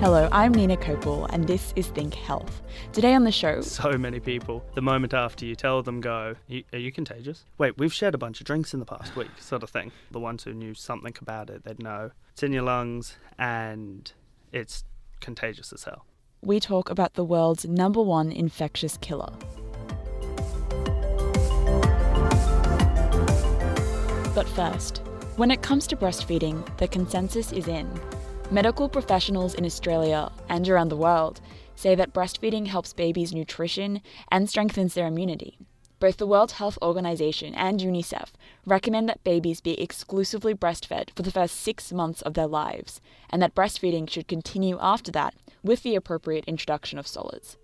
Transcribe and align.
Hello, 0.00 0.28
I'm 0.30 0.54
Nina 0.54 0.76
Kopel, 0.76 1.26
and 1.30 1.48
this 1.48 1.72
is 1.74 1.88
Think 1.88 2.14
Health. 2.14 2.62
Today 2.92 3.14
on 3.14 3.24
the 3.24 3.32
show. 3.32 3.62
So 3.62 3.98
many 3.98 4.20
people, 4.20 4.64
the 4.74 4.80
moment 4.80 5.12
after 5.12 5.44
you 5.44 5.56
tell 5.56 5.82
them 5.82 6.00
go, 6.00 6.36
Are 6.72 6.78
you 6.78 6.92
contagious? 6.92 7.44
Wait, 7.58 7.76
we've 7.78 7.92
shared 7.92 8.14
a 8.14 8.18
bunch 8.18 8.40
of 8.40 8.46
drinks 8.46 8.72
in 8.72 8.78
the 8.78 8.86
past 8.86 9.16
week, 9.16 9.26
sort 9.40 9.64
of 9.64 9.70
thing. 9.70 9.90
The 10.12 10.20
ones 10.20 10.44
who 10.44 10.54
knew 10.54 10.72
something 10.72 11.14
about 11.20 11.50
it, 11.50 11.64
they'd 11.64 11.82
know 11.82 12.12
it's 12.30 12.44
in 12.44 12.52
your 12.52 12.62
lungs 12.62 13.16
and 13.40 14.12
it's 14.52 14.84
contagious 15.18 15.72
as 15.72 15.82
hell. 15.82 16.06
We 16.42 16.60
talk 16.60 16.90
about 16.90 17.14
the 17.14 17.24
world's 17.24 17.64
number 17.64 18.00
one 18.00 18.30
infectious 18.30 18.98
killer. 18.98 19.32
But 24.32 24.46
first, 24.54 24.98
when 25.34 25.50
it 25.50 25.62
comes 25.62 25.88
to 25.88 25.96
breastfeeding, 25.96 26.64
the 26.76 26.86
consensus 26.86 27.50
is 27.50 27.66
in 27.66 27.88
Medical 28.50 28.88
professionals 28.88 29.52
in 29.52 29.66
Australia 29.66 30.32
and 30.48 30.66
around 30.66 30.88
the 30.88 30.96
world 30.96 31.42
say 31.74 31.94
that 31.94 32.14
breastfeeding 32.14 32.66
helps 32.66 32.94
babies' 32.94 33.34
nutrition 33.34 34.00
and 34.32 34.48
strengthens 34.48 34.94
their 34.94 35.06
immunity. 35.06 35.58
Both 36.00 36.16
the 36.16 36.26
World 36.26 36.52
Health 36.52 36.78
Organization 36.80 37.54
and 37.54 37.78
UNICEF 37.78 38.30
recommend 38.64 39.06
that 39.08 39.22
babies 39.22 39.60
be 39.60 39.78
exclusively 39.78 40.54
breastfed 40.54 41.10
for 41.14 41.20
the 41.20 41.30
first 41.30 41.56
six 41.56 41.92
months 41.92 42.22
of 42.22 42.32
their 42.32 42.46
lives, 42.46 43.02
and 43.28 43.42
that 43.42 43.54
breastfeeding 43.54 44.08
should 44.08 44.28
continue 44.28 44.78
after 44.80 45.12
that 45.12 45.34
with 45.62 45.82
the 45.82 45.94
appropriate 45.94 46.46
introduction 46.46 46.98
of 46.98 47.06
solids. 47.06 47.58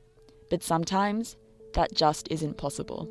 But 0.50 0.62
sometimes 0.62 1.36
that 1.72 1.94
just 1.94 2.28
isn't 2.30 2.58
possible. 2.58 3.08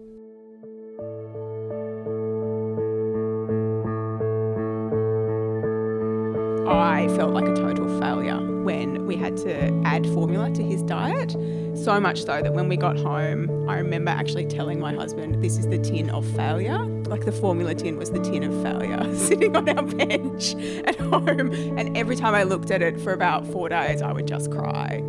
I 6.80 7.08
felt 7.10 7.34
like 7.34 7.46
a 7.46 7.56
total 7.56 7.88
failure 8.00 8.40
when 8.64 9.06
we 9.06 9.16
had 9.16 9.38
to 9.38 9.82
add 9.86 10.06
formula 10.08 10.52
to 10.52 10.64
his 10.64 10.82
diet. 10.84 11.32
So 11.76 12.00
much 12.00 12.20
so 12.24 12.42
that 12.42 12.54
when 12.54 12.70
we 12.70 12.78
got 12.78 12.98
home, 12.98 13.70
I 13.70 13.78
remember 13.78 14.12
actually 14.12 14.46
telling 14.46 14.80
my 14.80 14.94
husband, 14.94 15.44
This 15.44 15.58
is 15.58 15.68
the 15.68 15.78
tin 15.78 16.10
of 16.10 16.26
failure. 16.36 16.80
Like 16.80 17.26
the 17.26 17.32
formula 17.32 17.76
tin 17.76 17.98
was 17.98 18.12
the 18.12 18.20
tin 18.20 18.44
of 18.44 18.64
failure 18.64 19.16
sitting 19.18 19.56
on 19.56 19.68
our 19.70 19.84
bench 19.84 20.56
at 20.86 20.96
home. 21.00 21.52
And 21.78 21.98
every 21.98 22.16
time 22.16 22.36
I 22.36 22.44
looked 22.44 22.72
at 22.72 22.82
it 22.82 23.00
for 23.02 23.14
about 23.14 23.46
four 23.48 23.70
days, 23.70 24.02
I 24.02 24.12
would 24.14 24.28
just 24.28 24.50
cry. 24.52 25.04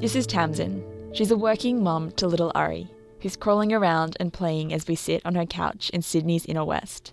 This 0.00 0.14
is 0.14 0.26
Tamsin. 0.26 0.84
She's 1.12 1.30
a 1.30 1.36
working 1.36 1.82
mum 1.82 2.12
to 2.12 2.26
little 2.26 2.52
Ari, 2.54 2.88
who's 3.20 3.36
crawling 3.36 3.72
around 3.72 4.16
and 4.20 4.32
playing 4.32 4.72
as 4.72 4.86
we 4.86 4.94
sit 4.94 5.22
on 5.24 5.34
her 5.34 5.46
couch 5.46 5.90
in 5.90 6.02
Sydney's 6.02 6.46
inner 6.46 6.64
west. 6.64 7.12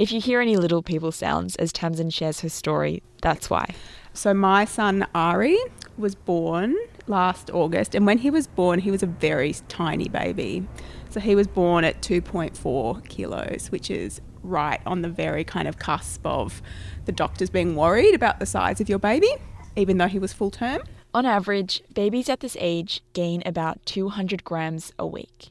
If 0.00 0.12
you 0.12 0.18
hear 0.18 0.40
any 0.40 0.56
little 0.56 0.82
people 0.82 1.12
sounds 1.12 1.56
as 1.56 1.74
Tamsin 1.74 2.08
shares 2.08 2.40
her 2.40 2.48
story, 2.48 3.02
that's 3.20 3.50
why. 3.50 3.74
So, 4.14 4.32
my 4.32 4.64
son 4.64 5.06
Ari 5.14 5.58
was 5.98 6.14
born 6.14 6.74
last 7.06 7.50
August, 7.50 7.94
and 7.94 8.06
when 8.06 8.16
he 8.16 8.30
was 8.30 8.46
born, 8.46 8.78
he 8.78 8.90
was 8.90 9.02
a 9.02 9.06
very 9.06 9.52
tiny 9.68 10.08
baby. 10.08 10.66
So, 11.10 11.20
he 11.20 11.34
was 11.34 11.46
born 11.46 11.84
at 11.84 12.00
2.4 12.00 13.06
kilos, 13.10 13.70
which 13.70 13.90
is 13.90 14.22
right 14.42 14.80
on 14.86 15.02
the 15.02 15.10
very 15.10 15.44
kind 15.44 15.68
of 15.68 15.78
cusp 15.78 16.24
of 16.24 16.62
the 17.04 17.12
doctors 17.12 17.50
being 17.50 17.76
worried 17.76 18.14
about 18.14 18.40
the 18.40 18.46
size 18.46 18.80
of 18.80 18.88
your 18.88 18.98
baby, 18.98 19.34
even 19.76 19.98
though 19.98 20.08
he 20.08 20.18
was 20.18 20.32
full 20.32 20.50
term. 20.50 20.80
On 21.12 21.26
average, 21.26 21.82
babies 21.92 22.30
at 22.30 22.40
this 22.40 22.56
age 22.58 23.02
gain 23.12 23.42
about 23.44 23.84
200 23.84 24.44
grams 24.44 24.94
a 24.98 25.06
week. 25.06 25.50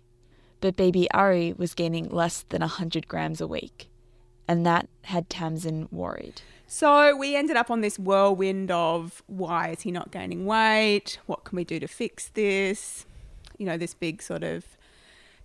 But 0.59 0.75
baby 0.75 1.07
Ari 1.11 1.53
was 1.55 1.75
gaining 1.75 2.09
less 2.09 2.45
than 2.49 2.61
100 2.61 3.07
grams 3.07 3.41
a 3.41 3.45
week 3.45 3.89
and 4.49 4.65
that 4.65 4.89
had 5.03 5.29
Tamsin 5.29 5.87
worried. 5.91 6.41
So 6.65 7.15
we 7.15 7.35
ended 7.35 7.55
up 7.55 7.69
on 7.69 7.81
this 7.81 7.99
whirlwind 7.99 8.71
of 8.71 9.21
why 9.27 9.69
is 9.69 9.81
he 9.81 9.91
not 9.91 10.09
gaining 10.09 10.47
weight? 10.47 11.19
What 11.27 11.43
can 11.43 11.55
we 11.55 11.63
do 11.63 11.79
to 11.79 11.87
fix 11.87 12.29
this? 12.29 13.05
You 13.59 13.67
know, 13.67 13.77
this 13.77 13.93
big 13.93 14.23
sort 14.23 14.43
of 14.43 14.65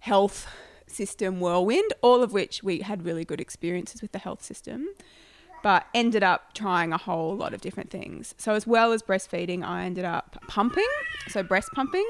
health 0.00 0.46
system 0.86 1.38
whirlwind, 1.38 1.92
all 2.00 2.22
of 2.22 2.32
which 2.32 2.62
we 2.62 2.78
had 2.80 3.04
really 3.04 3.26
good 3.26 3.42
experiences 3.42 4.00
with 4.00 4.12
the 4.12 4.18
health 4.18 4.42
system, 4.42 4.88
but 5.62 5.86
ended 5.92 6.22
up 6.22 6.54
trying 6.54 6.90
a 6.90 6.98
whole 6.98 7.36
lot 7.36 7.52
of 7.52 7.60
different 7.60 7.90
things. 7.90 8.34
So, 8.38 8.54
as 8.54 8.66
well 8.66 8.92
as 8.92 9.02
breastfeeding, 9.02 9.62
I 9.62 9.84
ended 9.84 10.06
up 10.06 10.38
pumping, 10.48 10.88
so 11.28 11.42
breast 11.42 11.68
pumping. 11.74 12.08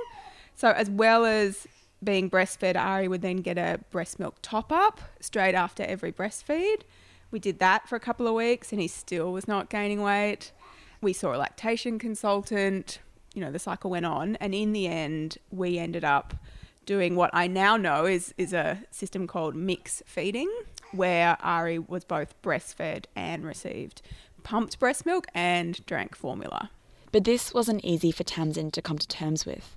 So, 0.54 0.70
as 0.70 0.88
well 0.88 1.24
as 1.24 1.66
being 2.04 2.30
breastfed, 2.30 2.76
Ari 2.76 3.08
would 3.08 3.22
then 3.22 3.38
get 3.38 3.58
a 3.58 3.80
breast 3.90 4.18
milk 4.18 4.36
top 4.42 4.72
up 4.72 5.00
straight 5.20 5.54
after 5.54 5.82
every 5.82 6.12
breastfeed. 6.12 6.82
We 7.30 7.38
did 7.38 7.58
that 7.58 7.88
for 7.88 7.96
a 7.96 8.00
couple 8.00 8.28
of 8.28 8.34
weeks 8.34 8.72
and 8.72 8.80
he 8.80 8.88
still 8.88 9.32
was 9.32 9.48
not 9.48 9.70
gaining 9.70 10.02
weight. 10.02 10.52
We 11.00 11.12
saw 11.12 11.34
a 11.34 11.38
lactation 11.38 11.98
consultant, 11.98 13.00
you 13.34 13.40
know, 13.40 13.50
the 13.50 13.58
cycle 13.58 13.90
went 13.90 14.06
on. 14.06 14.36
And 14.36 14.54
in 14.54 14.72
the 14.72 14.86
end, 14.86 15.38
we 15.50 15.78
ended 15.78 16.04
up 16.04 16.34
doing 16.86 17.16
what 17.16 17.30
I 17.32 17.46
now 17.46 17.76
know 17.76 18.04
is, 18.06 18.34
is 18.38 18.52
a 18.52 18.82
system 18.90 19.26
called 19.26 19.56
mix 19.56 20.02
feeding, 20.06 20.50
where 20.92 21.36
Ari 21.40 21.80
was 21.80 22.04
both 22.04 22.40
breastfed 22.42 23.06
and 23.16 23.44
received 23.44 24.02
pumped 24.42 24.78
breast 24.78 25.04
milk 25.04 25.26
and 25.34 25.84
drank 25.86 26.14
formula. 26.14 26.70
But 27.10 27.24
this 27.24 27.52
wasn't 27.54 27.84
easy 27.84 28.12
for 28.12 28.22
Tamsin 28.24 28.70
to 28.72 28.82
come 28.82 28.98
to 28.98 29.08
terms 29.08 29.44
with. 29.46 29.76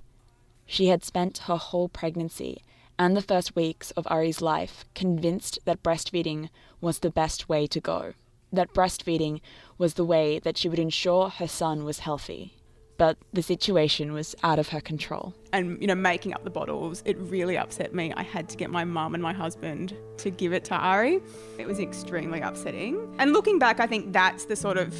She 0.70 0.88
had 0.88 1.02
spent 1.02 1.38
her 1.38 1.56
whole 1.56 1.88
pregnancy 1.88 2.62
and 2.98 3.16
the 3.16 3.22
first 3.22 3.56
weeks 3.56 3.90
of 3.92 4.06
Ari's 4.10 4.42
life 4.42 4.84
convinced 4.94 5.58
that 5.64 5.82
breastfeeding 5.82 6.50
was 6.80 6.98
the 6.98 7.10
best 7.10 7.48
way 7.48 7.66
to 7.68 7.80
go, 7.80 8.12
that 8.52 8.74
breastfeeding 8.74 9.40
was 9.78 9.94
the 9.94 10.04
way 10.04 10.38
that 10.40 10.58
she 10.58 10.68
would 10.68 10.78
ensure 10.78 11.30
her 11.30 11.48
son 11.48 11.84
was 11.84 12.00
healthy. 12.00 12.54
But 12.98 13.16
the 13.32 13.42
situation 13.42 14.12
was 14.12 14.34
out 14.42 14.58
of 14.58 14.68
her 14.68 14.80
control. 14.80 15.32
And, 15.52 15.80
you 15.80 15.86
know, 15.86 15.94
making 15.94 16.34
up 16.34 16.44
the 16.44 16.50
bottles, 16.50 17.02
it 17.06 17.16
really 17.18 17.56
upset 17.56 17.94
me. 17.94 18.12
I 18.14 18.24
had 18.24 18.48
to 18.50 18.56
get 18.56 18.70
my 18.70 18.84
mum 18.84 19.14
and 19.14 19.22
my 19.22 19.32
husband 19.32 19.94
to 20.18 20.30
give 20.30 20.52
it 20.52 20.64
to 20.64 20.74
Ari. 20.74 21.20
It 21.58 21.66
was 21.66 21.78
extremely 21.78 22.40
upsetting. 22.40 23.14
And 23.18 23.32
looking 23.32 23.58
back, 23.58 23.80
I 23.80 23.86
think 23.86 24.12
that's 24.12 24.46
the 24.46 24.56
sort 24.56 24.76
of 24.76 24.92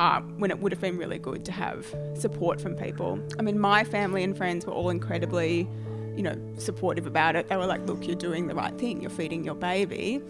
part 0.00 0.24
when 0.38 0.50
it 0.50 0.58
would 0.60 0.72
have 0.72 0.80
been 0.80 0.96
really 0.96 1.18
good 1.18 1.44
to 1.44 1.52
have 1.52 1.94
support 2.14 2.58
from 2.58 2.74
people. 2.74 3.22
I 3.38 3.42
mean, 3.42 3.58
my 3.58 3.84
family 3.84 4.24
and 4.24 4.34
friends 4.34 4.64
were 4.64 4.72
all 4.72 4.88
incredibly, 4.88 5.68
you 6.16 6.22
know, 6.22 6.36
supportive 6.56 7.06
about 7.06 7.36
it. 7.36 7.48
They 7.48 7.56
were 7.58 7.66
like, 7.66 7.86
look, 7.86 8.06
you're 8.06 8.16
doing 8.16 8.46
the 8.46 8.54
right 8.54 8.76
thing, 8.78 9.02
you're 9.02 9.10
feeding 9.10 9.44
your 9.44 9.56
baby. 9.56 10.22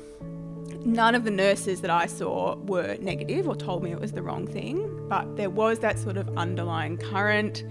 None 0.85 1.15
of 1.15 1.23
the 1.23 1.31
nurses 1.31 1.83
that 1.83 1.91
I 1.91 2.07
saw 2.07 2.57
were 2.57 2.97
negative 3.01 3.47
or 3.47 3.55
told 3.55 3.85
me 3.85 3.93
it 3.93 4.01
was 4.01 4.11
the 4.11 4.23
wrong 4.23 4.45
thing, 4.49 5.07
but 5.09 5.37
there 5.37 5.51
was 5.51 5.79
that 5.81 6.01
sort 6.01 6.17
of 6.17 6.29
underlying 6.37 6.97
current 6.97 7.65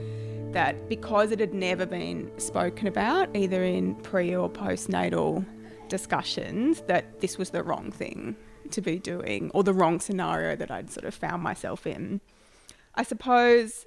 that 0.54 0.88
because 0.88 1.32
it 1.32 1.42
had 1.42 1.54
never 1.54 1.86
been 1.86 2.32
spoken 2.40 2.88
about, 2.88 3.36
either 3.36 3.62
in 3.62 3.96
pre 3.96 4.34
or 4.34 4.50
postnatal 4.50 5.46
discussions, 5.90 6.82
that 6.88 7.20
this 7.20 7.38
was 7.38 7.50
the 7.50 7.62
wrong 7.62 7.92
thing 7.92 8.38
to 8.72 8.82
be 8.82 9.00
doing 9.00 9.52
or 9.54 9.64
the 9.64 9.74
wrong 9.74 10.00
scenario 10.00 10.56
that 10.56 10.72
I'd 10.72 10.92
sort 10.92 11.06
of 11.06 11.14
found 11.14 11.44
myself 11.44 11.86
in. 11.86 12.22
I 12.96 13.04
suppose 13.04 13.86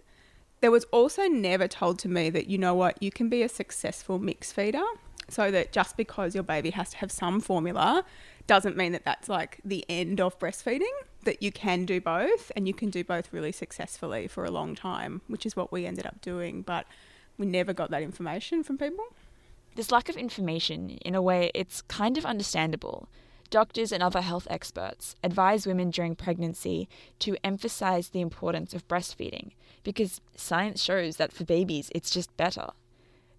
there 0.61 0.71
was 0.71 0.85
also 0.93 1.27
never 1.27 1.67
told 1.69 1.99
to 2.01 2.09
me 2.09 2.31
that, 2.31 2.47
you 2.47 2.57
know 2.57 2.75
what, 2.75 3.03
you 3.03 3.11
can 3.11 3.29
be 3.29 3.43
a 3.43 3.49
successful 3.49 4.19
mix 4.19 4.53
feeder. 4.53 4.85
So 5.29 5.51
that 5.51 5.73
just 5.73 5.97
because 5.97 6.35
your 6.35 6.45
baby 6.45 6.71
has 6.71 6.91
to 6.91 6.97
have 6.99 7.11
some 7.11 7.41
formula 7.41 8.05
doesn't 8.47 8.77
mean 8.77 8.93
that 8.93 9.05
that's 9.05 9.29
like 9.29 9.61
the 9.65 9.85
end 9.89 10.21
of 10.21 10.39
breastfeeding, 10.39 10.93
that 11.25 11.43
you 11.43 11.53
can 11.53 11.87
do 11.87 12.01
both 12.01 12.53
and 12.55 12.67
you 12.67 12.75
can 12.75 12.91
do 12.91 13.05
both 13.05 13.33
really 13.33 13.53
successfully 13.53 14.27
for 14.27 14.45
a 14.45 14.51
long 14.51 14.75
time, 14.75 15.23
which 15.29 15.47
is 15.47 15.57
what 15.57 15.73
we 15.73 15.87
ended 15.87 16.07
up 16.07 16.21
doing. 16.21 16.63
But 16.63 16.87
we 17.39 17.47
never 17.47 17.73
got 17.73 17.91
that 17.91 18.03
information 18.03 18.63
from 18.63 18.79
people. 18.79 19.05
This 19.75 19.91
lack 19.91 20.09
of 20.09 20.17
information, 20.17 20.91
in 20.91 21.15
a 21.15 21.23
way, 21.23 21.51
it's 21.55 21.83
kind 21.83 22.19
of 22.19 22.27
understandable 22.27 23.09
Doctors 23.53 23.93
and 23.93 24.03
other 24.03 24.23
health 24.23 24.47
experts 24.49 25.15
advise 25.23 25.67
women 25.67 25.91
during 25.91 26.17
pregnancy 26.17 26.89
to 27.19 27.37
emphasize 27.45 28.09
the 28.09 28.23
importance 28.23 28.73
of 28.73 28.89
breastfeeding 28.89 29.51
because 29.83 30.23
science 30.35 30.83
shows 30.83 31.19
that 31.19 31.35
for 31.35 31.45
babies 31.45 31.91
it's 31.95 32.09
just 32.09 32.35
better. 32.39 32.69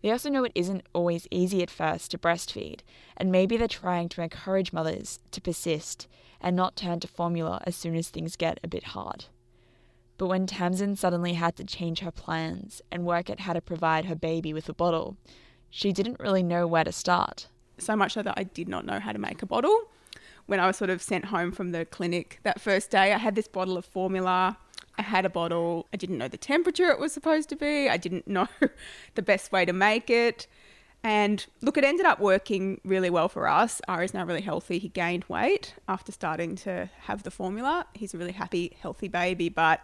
They 0.04 0.12
also 0.12 0.30
know 0.30 0.44
it 0.44 0.52
isn't 0.54 0.86
always 0.94 1.28
easy 1.32 1.64
at 1.64 1.72
first 1.72 2.12
to 2.12 2.20
breastfeed, 2.20 2.82
and 3.18 3.32
maybe 3.32 3.58
they're 3.58 3.68
trying 3.68 4.08
to 4.10 4.22
encourage 4.22 4.72
mothers 4.72 5.20
to 5.32 5.42
persist 5.42 6.08
and 6.40 6.56
not 6.56 6.76
turn 6.76 7.00
to 7.00 7.08
formula 7.08 7.60
as 7.66 7.76
soon 7.76 7.96
as 7.96 8.10
things 8.10 8.36
get 8.36 8.60
a 8.64 8.68
bit 8.68 8.84
hard. 8.84 9.26
But 10.20 10.28
when 10.28 10.46
Tamsin 10.46 10.96
suddenly 10.96 11.34
had 11.34 11.56
to 11.56 11.64
change 11.64 12.02
her 12.02 12.12
plans 12.12 12.84
and 12.92 13.04
work 13.04 13.32
out 13.32 13.40
how 13.40 13.54
to 13.54 13.62
provide 13.62 14.06
her 14.06 14.16
baby 14.16 14.54
with 14.54 14.70
a 14.70 14.74
bottle, 14.74 15.18
she 15.72 15.92
didn't 15.92 16.20
really 16.20 16.44
know 16.44 16.68
where 16.68 16.84
to 16.84 16.92
start. 16.92 17.48
So 17.80 17.96
much 17.96 18.14
so 18.14 18.22
that 18.22 18.36
I 18.38 18.44
did 18.44 18.70
not 18.70 18.86
know 18.86 19.00
how 19.00 19.12
to 19.12 19.18
make 19.18 19.42
a 19.42 19.48
bottle. 19.48 19.88
When 20.46 20.60
I 20.60 20.68
was 20.68 20.78
sort 20.78 20.90
of 20.90 21.02
sent 21.02 21.26
home 21.26 21.52
from 21.52 21.72
the 21.72 21.86
clinic 21.86 22.40
that 22.44 22.60
first 22.60 22.92
day, 22.92 23.14
I 23.14 23.18
had 23.18 23.36
this 23.36 23.48
bottle 23.48 23.78
of 23.78 23.86
formula. 23.86 24.58
I 24.98 25.02
had 25.02 25.26
a 25.26 25.30
bottle. 25.30 25.88
I 25.94 25.98
didn't 25.98 26.18
know 26.18 26.28
the 26.28 26.38
temperature 26.38 26.90
it 26.90 27.00
was 27.00 27.14
supposed 27.14 27.50
to 27.50 27.56
be. 27.56 27.90
I 27.90 27.98
didn't 27.98 28.28
know 28.38 28.48
the 29.16 29.22
best 29.22 29.52
way 29.52 29.66
to 29.66 29.74
make 29.74 30.10
it. 30.10 30.48
And 31.04 31.46
look, 31.62 31.78
it 31.78 31.84
ended 31.84 32.06
up 32.06 32.20
working 32.20 32.80
really 32.86 33.10
well 33.10 33.28
for 33.28 33.48
us. 33.48 33.82
Ari's 33.90 34.14
now 34.14 34.26
really 34.26 34.42
healthy. 34.42 34.80
He 34.80 34.88
gained 34.88 35.26
weight 35.28 35.76
after 35.88 36.14
starting 36.14 36.56
to 36.58 36.90
have 37.02 37.24
the 37.24 37.32
formula. 37.32 37.86
He's 37.94 38.14
a 38.14 38.18
really 38.18 38.32
happy, 38.32 38.78
healthy 38.82 39.10
baby, 39.10 39.50
but 39.50 39.84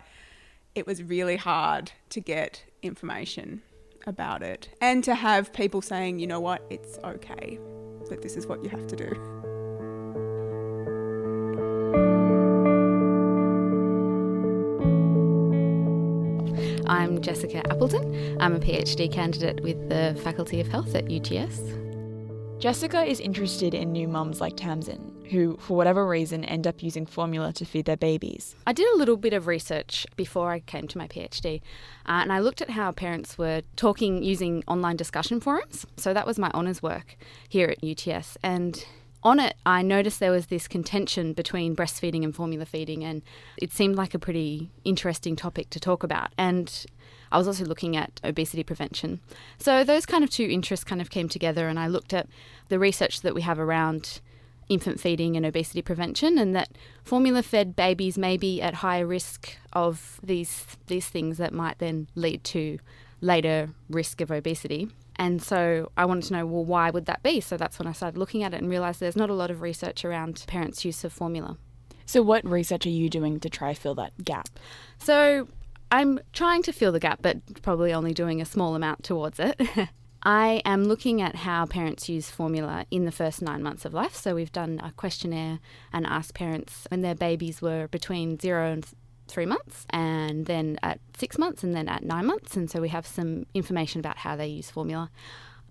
it 0.75 0.87
was 0.87 1.03
really 1.03 1.35
hard 1.35 1.91
to 2.11 2.21
get 2.21 2.63
information 2.81 3.61
about 4.07 4.41
it 4.41 4.69
and 4.79 5.03
to 5.03 5.13
have 5.13 5.51
people 5.51 5.81
saying, 5.81 6.19
you 6.19 6.27
know 6.27 6.39
what, 6.39 6.65
it's 6.69 6.97
okay, 6.99 7.59
that 8.09 8.21
this 8.21 8.37
is 8.37 8.47
what 8.47 8.63
you 8.63 8.69
have 8.69 8.87
to 8.87 8.95
do. 8.95 9.58
I'm 17.19 17.23
Jessica 17.23 17.69
Appleton. 17.69 18.37
I'm 18.39 18.55
a 18.55 18.59
PhD 18.59 19.11
candidate 19.11 19.59
with 19.59 19.89
the 19.89 20.17
Faculty 20.23 20.61
of 20.61 20.69
Health 20.69 20.95
at 20.95 21.11
UTS. 21.11 21.59
Jessica 22.59 23.03
is 23.03 23.19
interested 23.19 23.73
in 23.73 23.91
new 23.91 24.07
mums 24.07 24.39
like 24.39 24.55
Tamsin, 24.55 25.27
who, 25.29 25.57
for 25.57 25.75
whatever 25.75 26.07
reason, 26.07 26.45
end 26.45 26.65
up 26.65 26.81
using 26.81 27.05
formula 27.05 27.51
to 27.51 27.65
feed 27.65 27.83
their 27.83 27.97
babies. 27.97 28.55
I 28.65 28.71
did 28.71 28.87
a 28.93 28.97
little 28.97 29.17
bit 29.17 29.33
of 29.33 29.47
research 29.47 30.07
before 30.15 30.49
I 30.51 30.61
came 30.61 30.87
to 30.87 30.97
my 30.97 31.09
PhD, 31.09 31.59
uh, 32.05 32.21
and 32.21 32.31
I 32.31 32.39
looked 32.39 32.61
at 32.61 32.69
how 32.69 32.93
parents 32.93 33.37
were 33.37 33.63
talking 33.75 34.23
using 34.23 34.63
online 34.65 34.95
discussion 34.95 35.41
forums. 35.41 35.85
So 35.97 36.13
that 36.13 36.25
was 36.25 36.39
my 36.39 36.49
honours 36.51 36.81
work 36.81 37.17
here 37.49 37.67
at 37.67 37.83
UTS, 37.83 38.37
and 38.41 38.85
on 39.23 39.39
it, 39.39 39.57
I 39.65 39.81
noticed 39.81 40.21
there 40.21 40.31
was 40.31 40.47
this 40.47 40.69
contention 40.69 41.33
between 41.33 41.75
breastfeeding 41.75 42.23
and 42.23 42.33
formula 42.33 42.65
feeding, 42.65 43.03
and 43.03 43.21
it 43.57 43.73
seemed 43.73 43.97
like 43.97 44.13
a 44.13 44.19
pretty 44.19 44.71
interesting 44.85 45.35
topic 45.35 45.69
to 45.71 45.79
talk 45.81 46.03
about. 46.03 46.31
And 46.37 46.85
I 47.31 47.37
was 47.37 47.47
also 47.47 47.65
looking 47.65 47.95
at 47.95 48.19
obesity 48.23 48.63
prevention. 48.63 49.19
So 49.57 49.83
those 49.83 50.05
kind 50.05 50.23
of 50.23 50.29
two 50.29 50.45
interests 50.45 50.83
kind 50.83 51.01
of 51.01 51.09
came 51.09 51.29
together, 51.29 51.67
and 51.67 51.79
I 51.79 51.87
looked 51.87 52.13
at 52.13 52.27
the 52.69 52.79
research 52.79 53.21
that 53.21 53.35
we 53.35 53.41
have 53.41 53.59
around 53.59 54.21
infant 54.67 54.99
feeding 54.99 55.35
and 55.35 55.45
obesity 55.45 55.81
prevention, 55.81 56.37
and 56.37 56.55
that 56.55 56.69
formula 57.03 57.43
fed 57.43 57.75
babies 57.75 58.17
may 58.17 58.37
be 58.37 58.61
at 58.61 58.75
higher 58.75 59.05
risk 59.05 59.57
of 59.73 60.19
these 60.23 60.65
these 60.87 61.07
things 61.07 61.37
that 61.37 61.53
might 61.53 61.79
then 61.79 62.07
lead 62.15 62.43
to 62.43 62.79
later 63.21 63.69
risk 63.89 64.21
of 64.21 64.31
obesity. 64.31 64.87
And 65.15 65.41
so 65.41 65.91
I 65.97 66.05
wanted 66.05 66.25
to 66.25 66.33
know, 66.33 66.45
well, 66.45 66.63
why 66.63 66.89
would 66.91 67.05
that 67.07 67.21
be? 67.21 67.41
So 67.41 67.57
that's 67.57 67.77
when 67.77 67.87
I 67.87 67.91
started 67.91 68.17
looking 68.17 68.41
at 68.41 68.53
it 68.53 68.61
and 68.61 68.69
realised 68.69 69.01
there's 69.01 69.17
not 69.17 69.29
a 69.29 69.33
lot 69.33 69.51
of 69.51 69.61
research 69.61 70.05
around 70.05 70.45
parents' 70.47 70.85
use 70.85 71.03
of 71.03 71.11
formula. 71.11 71.57
So, 72.05 72.23
what 72.23 72.43
research 72.43 72.87
are 72.87 72.89
you 72.89 73.07
doing 73.07 73.39
to 73.41 73.49
try 73.51 73.75
fill 73.75 73.93
that 73.95 74.23
gap? 74.23 74.49
So, 74.97 75.47
I'm 75.91 76.19
trying 76.33 76.63
to 76.63 76.71
fill 76.71 76.91
the 76.91 76.99
gap, 76.99 77.19
but 77.21 77.61
probably 77.61 77.93
only 77.93 78.13
doing 78.13 78.41
a 78.41 78.45
small 78.45 78.75
amount 78.75 79.03
towards 79.03 79.39
it. 79.39 79.59
I 80.23 80.61
am 80.65 80.83
looking 80.83 81.21
at 81.21 81.37
how 81.37 81.65
parents 81.65 82.09
use 82.09 82.29
formula 82.29 82.85
in 82.91 83.05
the 83.05 83.11
first 83.11 83.41
nine 83.41 83.63
months 83.63 83.85
of 83.85 83.93
life. 83.93 84.13
So, 84.15 84.35
we've 84.35 84.51
done 84.51 84.81
a 84.83 84.91
questionnaire 84.91 85.59
and 85.93 86.05
asked 86.05 86.33
parents 86.33 86.85
when 86.89 87.01
their 87.01 87.15
babies 87.15 87.61
were 87.61 87.87
between 87.87 88.37
zero 88.37 88.71
and 88.71 88.85
three 89.29 89.45
months, 89.45 89.85
and 89.91 90.45
then 90.45 90.77
at 90.83 90.99
six 91.17 91.37
months, 91.37 91.63
and 91.63 91.73
then 91.73 91.87
at 91.87 92.03
nine 92.03 92.25
months. 92.25 92.57
And 92.57 92.69
so 92.69 92.81
we 92.81 92.89
have 92.89 93.07
some 93.07 93.45
information 93.53 93.99
about 93.99 94.17
how 94.17 94.35
they 94.35 94.47
use 94.47 94.69
formula. 94.69 95.09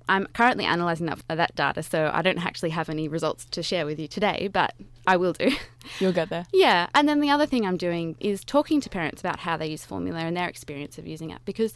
I'm 0.09 0.27
currently 0.33 0.65
analysing 0.65 1.07
that, 1.07 1.21
that 1.29 1.55
data, 1.55 1.83
so 1.83 2.11
I 2.15 2.23
don't 2.23 2.45
actually 2.45 2.71
have 2.71 2.89
any 2.89 3.09
results 3.09 3.45
to 3.47 3.63
share 3.63 3.85
with 3.85 3.99
you 3.99 4.09
today, 4.09 4.49
but 4.51 4.73
I 5.09 5.17
will 5.17 5.33
do. 5.33 5.51
You'll 6.01 6.13
get 6.13 6.29
there. 6.29 6.45
yeah. 6.53 6.89
And 6.95 7.09
then 7.09 7.21
the 7.21 7.31
other 7.31 7.47
thing 7.47 7.67
I'm 7.67 7.79
doing 7.79 8.15
is 8.21 8.45
talking 8.45 8.81
to 8.83 8.91
parents 8.91 9.21
about 9.21 9.41
how 9.41 9.57
they 9.57 9.69
use 9.69 9.85
formula 9.85 10.21
and 10.21 10.37
their 10.37 10.49
experience 10.49 10.99
of 10.99 11.07
using 11.07 11.31
it 11.31 11.41
because 11.45 11.75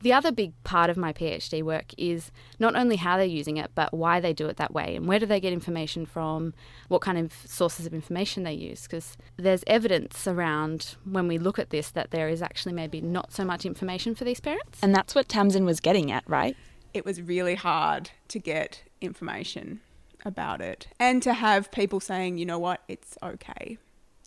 the 0.00 0.12
other 0.12 0.30
big 0.30 0.52
part 0.64 0.90
of 0.90 0.96
my 0.96 1.12
PhD 1.12 1.62
work 1.62 1.86
is 1.96 2.30
not 2.58 2.76
only 2.76 2.96
how 2.96 3.16
they're 3.16 3.26
using 3.26 3.56
it, 3.56 3.70
but 3.74 3.92
why 3.92 4.20
they 4.20 4.32
do 4.32 4.46
it 4.46 4.56
that 4.58 4.72
way 4.72 4.94
and 4.94 5.08
where 5.08 5.18
do 5.18 5.26
they 5.26 5.40
get 5.40 5.52
information 5.52 6.06
from, 6.06 6.54
what 6.88 7.00
kind 7.00 7.18
of 7.18 7.32
sources 7.46 7.86
of 7.86 7.94
information 7.94 8.42
they 8.44 8.52
use. 8.52 8.82
Because 8.82 9.16
there's 9.36 9.64
evidence 9.66 10.28
around 10.28 10.96
when 11.04 11.26
we 11.26 11.38
look 11.38 11.58
at 11.58 11.70
this 11.70 11.90
that 11.92 12.10
there 12.10 12.28
is 12.28 12.42
actually 12.42 12.74
maybe 12.74 13.00
not 13.00 13.32
so 13.32 13.44
much 13.44 13.64
information 13.64 14.14
for 14.14 14.24
these 14.24 14.40
parents. 14.40 14.78
And 14.82 14.94
that's 14.94 15.14
what 15.14 15.28
Tamsin 15.28 15.64
was 15.64 15.80
getting 15.80 16.12
at, 16.12 16.22
right? 16.28 16.56
It 16.94 17.04
was 17.04 17.20
really 17.20 17.54
hard 17.54 18.10
to 18.28 18.38
get 18.38 18.82
information 19.00 19.80
about 20.28 20.60
it 20.60 20.86
and 21.00 21.20
to 21.24 21.32
have 21.32 21.72
people 21.72 21.98
saying, 21.98 22.38
you 22.38 22.46
know 22.46 22.58
what, 22.58 22.82
it's 22.86 23.18
okay, 23.22 23.78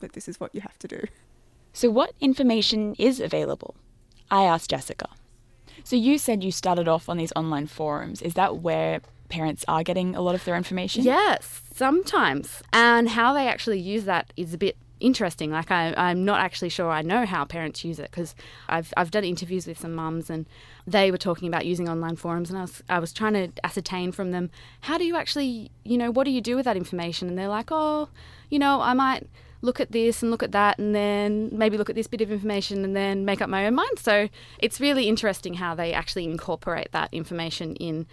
that 0.02 0.14
this 0.14 0.28
is 0.28 0.40
what 0.40 0.54
you 0.54 0.60
have 0.62 0.78
to 0.80 0.88
do. 0.88 1.02
So, 1.72 1.90
what 1.90 2.14
information 2.20 2.96
is 3.00 3.22
available? 3.22 3.76
I 4.30 4.44
asked 4.44 4.70
Jessica. 4.70 5.08
So 5.84 5.96
you 5.96 6.18
said 6.18 6.44
you 6.44 6.52
started 6.52 6.88
off 6.88 7.10
on 7.10 7.18
these 7.18 7.34
online 7.36 7.68
forums. 7.68 8.22
Is 8.22 8.34
that 8.36 8.58
where 8.58 9.02
parents 9.30 9.66
are 9.68 9.84
getting 9.84 10.16
a 10.16 10.22
lot 10.22 10.36
of 10.36 10.46
their 10.46 10.56
information? 10.56 11.04
Yes, 11.04 11.62
sometimes. 11.74 12.62
And 12.72 13.10
how 13.10 13.34
they 13.34 13.48
actually 13.48 13.80
use 13.80 14.06
that 14.06 14.34
is 14.38 14.54
a 14.54 14.58
bit 14.58 14.78
interesting. 15.02 15.52
Like 15.52 15.72
I, 15.72 15.94
I'm 15.98 16.24
not 16.24 16.40
actually 16.40 16.70
sure 16.70 16.90
I 16.90 17.02
know 17.02 17.26
how 17.26 17.46
parents 17.46 17.84
use 17.84 18.00
it 18.00 18.10
because 18.12 18.36
I've 18.70 18.94
I've 18.96 19.12
done 19.12 19.24
interviews 19.24 19.68
with 19.68 19.80
some 19.80 19.94
mums 19.94 20.30
and 20.30 20.46
they 20.88 21.12
were 21.12 21.18
talking 21.18 21.48
about 21.48 21.66
using 21.66 21.90
online 21.90 22.16
forums 22.16 22.50
and 22.50 22.58
I 22.58 22.62
was 22.62 22.84
I 22.90 23.00
was 23.00 23.14
trying 23.14 23.34
to 23.34 23.50
ascertain 23.64 24.12
from 24.12 24.32
them 24.32 24.50
how 24.82 24.98
do 24.98 25.06
you 25.06 25.16
actually 25.16 25.72
you 25.84 25.98
know 25.98 26.12
what 26.12 26.26
do 26.26 26.32
you 26.32 26.42
do 26.42 26.56
with 26.56 26.66
that 26.66 26.78
information 26.78 27.28
and 27.28 27.38
they're 27.38 27.48
like 27.48 27.70
oh 27.72 28.10
you 28.50 28.60
know 28.60 28.82
I 28.82 28.94
might 28.94 29.28
look 29.62 29.80
at 29.80 29.92
this 29.92 30.22
and 30.22 30.32
look 30.32 30.44
at 30.44 30.52
that 30.52 30.80
and 30.80 30.94
then 30.94 31.50
maybe 31.52 31.78
look 31.78 31.90
at 31.90 31.96
this 31.96 32.08
bit 32.08 32.22
of 32.22 32.32
information 32.32 32.84
and 32.84 32.96
then 32.96 33.26
make 33.26 33.42
up 33.42 33.50
my 33.50 33.66
own 33.66 33.76
mind. 33.76 34.00
So 34.00 34.28
it's 34.58 34.80
really 34.82 35.08
interesting 35.08 35.56
how 35.56 35.76
they 35.76 35.94
actually 35.94 36.26
incorporate 36.26 36.92
that 36.92 37.10
information 37.14 37.76
in 37.76 38.08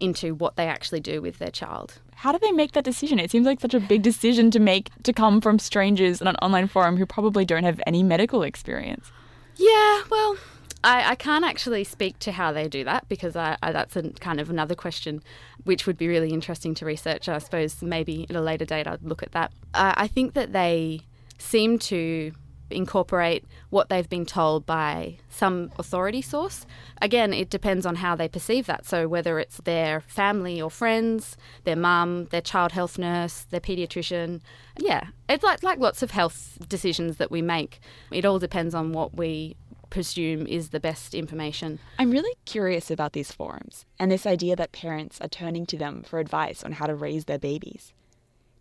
into 0.00 0.34
what 0.34 0.56
they 0.56 0.66
actually 0.66 1.00
do 1.00 1.20
with 1.22 1.38
their 1.38 1.50
child. 1.50 1.98
How 2.14 2.32
do 2.32 2.38
they 2.38 2.52
make 2.52 2.72
that 2.72 2.84
decision? 2.84 3.18
It 3.18 3.30
seems 3.30 3.46
like 3.46 3.60
such 3.60 3.74
a 3.74 3.80
big 3.80 4.02
decision 4.02 4.50
to 4.50 4.58
make 4.58 4.90
to 5.04 5.12
come 5.12 5.40
from 5.40 5.58
strangers 5.58 6.20
on 6.20 6.28
an 6.28 6.36
online 6.36 6.68
forum 6.68 6.96
who 6.96 7.06
probably 7.06 7.44
don't 7.44 7.64
have 7.64 7.80
any 7.86 8.02
medical 8.02 8.42
experience. 8.42 9.10
Yeah, 9.56 10.02
well, 10.10 10.36
I, 10.82 11.10
I 11.10 11.14
can't 11.14 11.44
actually 11.44 11.84
speak 11.84 12.18
to 12.20 12.32
how 12.32 12.52
they 12.52 12.68
do 12.68 12.84
that 12.84 13.08
because 13.08 13.36
I, 13.36 13.56
I, 13.62 13.72
that's 13.72 13.96
a, 13.96 14.10
kind 14.10 14.40
of 14.40 14.50
another 14.50 14.74
question 14.74 15.22
which 15.64 15.86
would 15.86 15.98
be 15.98 16.08
really 16.08 16.30
interesting 16.30 16.74
to 16.76 16.86
research. 16.86 17.28
I 17.28 17.38
suppose 17.38 17.82
maybe 17.82 18.26
at 18.30 18.36
a 18.36 18.40
later 18.40 18.64
date 18.64 18.86
I'd 18.86 19.02
look 19.02 19.22
at 19.22 19.32
that. 19.32 19.52
I 19.74 20.06
think 20.06 20.34
that 20.34 20.52
they 20.52 21.02
seem 21.38 21.78
to 21.78 22.32
incorporate 22.72 23.44
what 23.70 23.88
they've 23.88 24.08
been 24.08 24.26
told 24.26 24.66
by 24.66 25.18
some 25.28 25.70
authority 25.78 26.22
source. 26.22 26.66
Again, 27.00 27.32
it 27.32 27.50
depends 27.50 27.86
on 27.86 27.96
how 27.96 28.14
they 28.14 28.28
perceive 28.28 28.66
that. 28.66 28.86
So, 28.86 29.08
whether 29.08 29.38
it's 29.38 29.58
their 29.58 30.00
family 30.00 30.60
or 30.60 30.70
friends, 30.70 31.36
their 31.64 31.76
mum, 31.76 32.26
their 32.26 32.40
child 32.40 32.72
health 32.72 32.98
nurse, 32.98 33.46
their 33.50 33.60
pediatrician. 33.60 34.40
Yeah, 34.78 35.08
it's 35.28 35.44
like, 35.44 35.62
like 35.62 35.78
lots 35.78 36.02
of 36.02 36.10
health 36.10 36.58
decisions 36.68 37.16
that 37.18 37.30
we 37.30 37.42
make. 37.42 37.80
It 38.10 38.24
all 38.24 38.38
depends 38.38 38.74
on 38.74 38.92
what 38.92 39.16
we 39.16 39.56
presume 39.90 40.46
is 40.46 40.70
the 40.70 40.80
best 40.80 41.14
information. 41.14 41.80
I'm 41.98 42.10
really 42.10 42.34
curious 42.44 42.90
about 42.90 43.12
these 43.12 43.32
forums 43.32 43.84
and 43.98 44.10
this 44.10 44.24
idea 44.24 44.56
that 44.56 44.72
parents 44.72 45.20
are 45.20 45.28
turning 45.28 45.66
to 45.66 45.76
them 45.76 46.02
for 46.02 46.18
advice 46.18 46.62
on 46.62 46.72
how 46.72 46.86
to 46.86 46.94
raise 46.94 47.26
their 47.26 47.38
babies. 47.38 47.92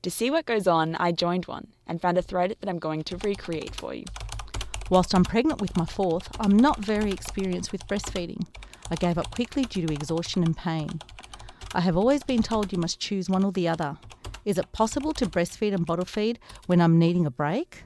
To 0.04 0.10
see 0.10 0.32
what 0.32 0.46
goes 0.46 0.66
on, 0.66 0.96
I 0.96 1.12
joined 1.12 1.46
one 1.46 1.68
and 1.86 2.02
found 2.02 2.18
a 2.18 2.22
thread 2.22 2.56
that 2.60 2.70
I'm 2.70 2.80
going 2.80 3.04
to 3.04 3.18
recreate 3.18 3.76
for 3.76 3.94
you. 3.94 4.06
Whilst 4.90 5.14
I'm 5.14 5.26
pregnant 5.26 5.60
with 5.60 5.76
my 5.76 5.86
fourth, 5.86 6.30
I'm 6.40 6.56
not 6.56 6.80
very 6.80 7.12
experienced 7.12 7.74
with 7.74 7.86
breastfeeding. 7.86 8.48
I 8.90 8.96
gave 8.96 9.18
up 9.18 9.30
quickly 9.32 9.66
due 9.66 9.86
to 9.86 9.94
exhaustion 9.94 10.44
and 10.44 10.56
pain. 10.56 11.02
I 11.74 11.82
have 11.82 11.98
always 11.98 12.24
been 12.24 12.42
told 12.42 12.72
you 12.72 12.80
must 12.80 13.02
choose 13.02 13.30
one 13.30 13.44
or 13.44 13.52
the 13.52 13.68
other. 13.68 13.98
Is 14.46 14.58
it 14.58 14.72
possible 14.72 15.12
to 15.14 15.26
breastfeed 15.26 15.76
and 15.76 15.86
bottle 15.86 16.06
feed 16.06 16.40
when 16.66 16.80
I'm 16.80 16.98
needing 16.98 17.26
a 17.26 17.32
break? 17.32 17.84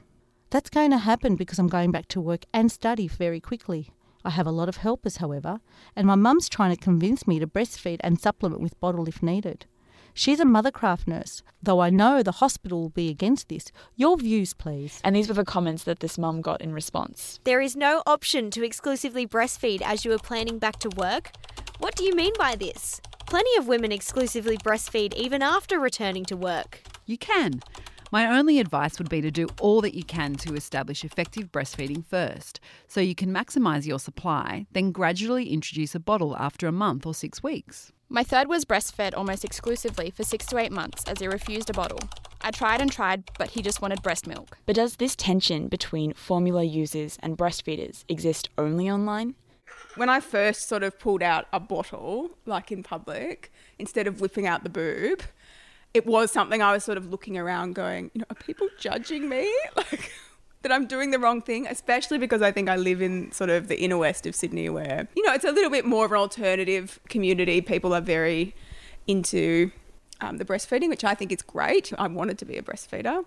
That's 0.50 0.70
going 0.70 0.92
to 0.92 0.98
happen 0.98 1.34
because 1.34 1.58
I'm 1.58 1.66
going 1.66 1.90
back 1.90 2.06
to 2.08 2.20
work 2.20 2.44
and 2.54 2.70
study 2.70 3.08
very 3.08 3.40
quickly. 3.40 3.90
I 4.24 4.30
have 4.30 4.46
a 4.46 4.52
lot 4.52 4.68
of 4.68 4.78
helpers, 4.78 5.16
however, 5.16 5.60
and 5.96 6.06
my 6.06 6.14
mum's 6.14 6.48
trying 6.48 6.74
to 6.74 6.80
convince 6.80 7.26
me 7.26 7.40
to 7.40 7.46
breastfeed 7.46 7.98
and 8.00 8.20
supplement 8.20 8.62
with 8.62 8.78
bottle 8.78 9.08
if 9.08 9.20
needed. 9.20 9.66
She's 10.16 10.38
a 10.38 10.44
mothercraft 10.44 11.08
nurse, 11.08 11.42
though 11.60 11.80
I 11.80 11.90
know 11.90 12.22
the 12.22 12.30
hospital 12.30 12.82
will 12.82 12.88
be 12.90 13.08
against 13.08 13.48
this. 13.48 13.72
Your 13.96 14.16
views, 14.16 14.54
please. 14.54 15.00
And 15.02 15.16
these 15.16 15.26
were 15.26 15.34
the 15.34 15.44
comments 15.44 15.82
that 15.84 15.98
this 15.98 16.16
mum 16.16 16.40
got 16.40 16.60
in 16.60 16.72
response. 16.72 17.40
There 17.42 17.60
is 17.60 17.74
no 17.74 18.00
option 18.06 18.52
to 18.52 18.64
exclusively 18.64 19.26
breastfeed 19.26 19.82
as 19.82 20.04
you 20.04 20.12
are 20.12 20.18
planning 20.18 20.60
back 20.60 20.78
to 20.78 20.88
work. 20.96 21.32
What 21.78 21.96
do 21.96 22.04
you 22.04 22.14
mean 22.14 22.32
by 22.38 22.54
this? 22.54 23.00
Plenty 23.26 23.56
of 23.58 23.66
women 23.66 23.90
exclusively 23.90 24.56
breastfeed 24.58 25.14
even 25.14 25.42
after 25.42 25.80
returning 25.80 26.24
to 26.26 26.36
work. 26.36 26.82
You 27.06 27.18
can. 27.18 27.60
My 28.12 28.38
only 28.38 28.60
advice 28.60 28.98
would 28.98 29.08
be 29.08 29.20
to 29.20 29.32
do 29.32 29.48
all 29.60 29.80
that 29.80 29.94
you 29.94 30.04
can 30.04 30.36
to 30.36 30.54
establish 30.54 31.02
effective 31.02 31.50
breastfeeding 31.50 32.06
first, 32.06 32.60
so 32.86 33.00
you 33.00 33.16
can 33.16 33.34
maximise 33.34 33.84
your 33.84 33.98
supply, 33.98 34.66
then 34.70 34.92
gradually 34.92 35.48
introduce 35.48 35.96
a 35.96 35.98
bottle 36.00 36.36
after 36.36 36.68
a 36.68 36.72
month 36.72 37.04
or 37.04 37.14
six 37.14 37.42
weeks. 37.42 37.90
My 38.14 38.22
third 38.22 38.46
was 38.46 38.64
breastfed 38.64 39.16
almost 39.16 39.44
exclusively 39.44 40.08
for 40.08 40.22
six 40.22 40.46
to 40.46 40.58
eight 40.58 40.70
months 40.70 41.02
as 41.08 41.18
he 41.18 41.26
refused 41.26 41.68
a 41.68 41.72
bottle. 41.72 41.98
I 42.42 42.52
tried 42.52 42.80
and 42.80 42.92
tried, 42.92 43.24
but 43.40 43.50
he 43.50 43.60
just 43.60 43.82
wanted 43.82 44.04
breast 44.04 44.28
milk. 44.28 44.56
But 44.66 44.76
does 44.76 44.94
this 44.94 45.16
tension 45.16 45.66
between 45.66 46.12
formula 46.12 46.62
users 46.62 47.18
and 47.24 47.36
breastfeeders 47.36 48.04
exist 48.08 48.50
only 48.56 48.88
online? 48.88 49.34
When 49.96 50.08
I 50.08 50.20
first 50.20 50.68
sort 50.68 50.84
of 50.84 50.96
pulled 50.96 51.24
out 51.24 51.48
a 51.52 51.58
bottle, 51.58 52.30
like 52.46 52.70
in 52.70 52.84
public, 52.84 53.50
instead 53.80 54.06
of 54.06 54.20
whipping 54.20 54.46
out 54.46 54.62
the 54.62 54.70
boob, 54.70 55.22
it 55.92 56.06
was 56.06 56.30
something 56.30 56.62
I 56.62 56.70
was 56.70 56.84
sort 56.84 56.98
of 56.98 57.10
looking 57.10 57.36
around 57.36 57.74
going, 57.74 58.12
you 58.14 58.20
know, 58.20 58.26
are 58.30 58.36
people 58.36 58.68
judging 58.78 59.28
me? 59.28 59.52
Like, 59.76 60.12
that 60.64 60.72
I'm 60.72 60.86
doing 60.86 61.10
the 61.10 61.18
wrong 61.18 61.40
thing, 61.40 61.66
especially 61.66 62.18
because 62.18 62.42
I 62.42 62.50
think 62.50 62.68
I 62.68 62.76
live 62.76 63.00
in 63.00 63.30
sort 63.32 63.50
of 63.50 63.68
the 63.68 63.80
inner 63.80 63.98
west 63.98 64.26
of 64.26 64.34
Sydney 64.34 64.68
where, 64.70 65.06
you 65.14 65.22
know, 65.22 65.32
it's 65.32 65.44
a 65.44 65.52
little 65.52 65.70
bit 65.70 65.84
more 65.84 66.06
of 66.06 66.10
an 66.10 66.18
alternative 66.18 66.98
community. 67.08 67.60
People 67.60 67.94
are 67.94 68.00
very 68.00 68.54
into 69.06 69.70
um, 70.20 70.38
the 70.38 70.44
breastfeeding, 70.44 70.88
which 70.88 71.04
I 71.04 71.14
think 71.14 71.30
is 71.30 71.42
great. 71.42 71.92
I 71.98 72.08
wanted 72.08 72.38
to 72.38 72.46
be 72.46 72.56
a 72.56 72.62
breastfeeder. 72.62 73.24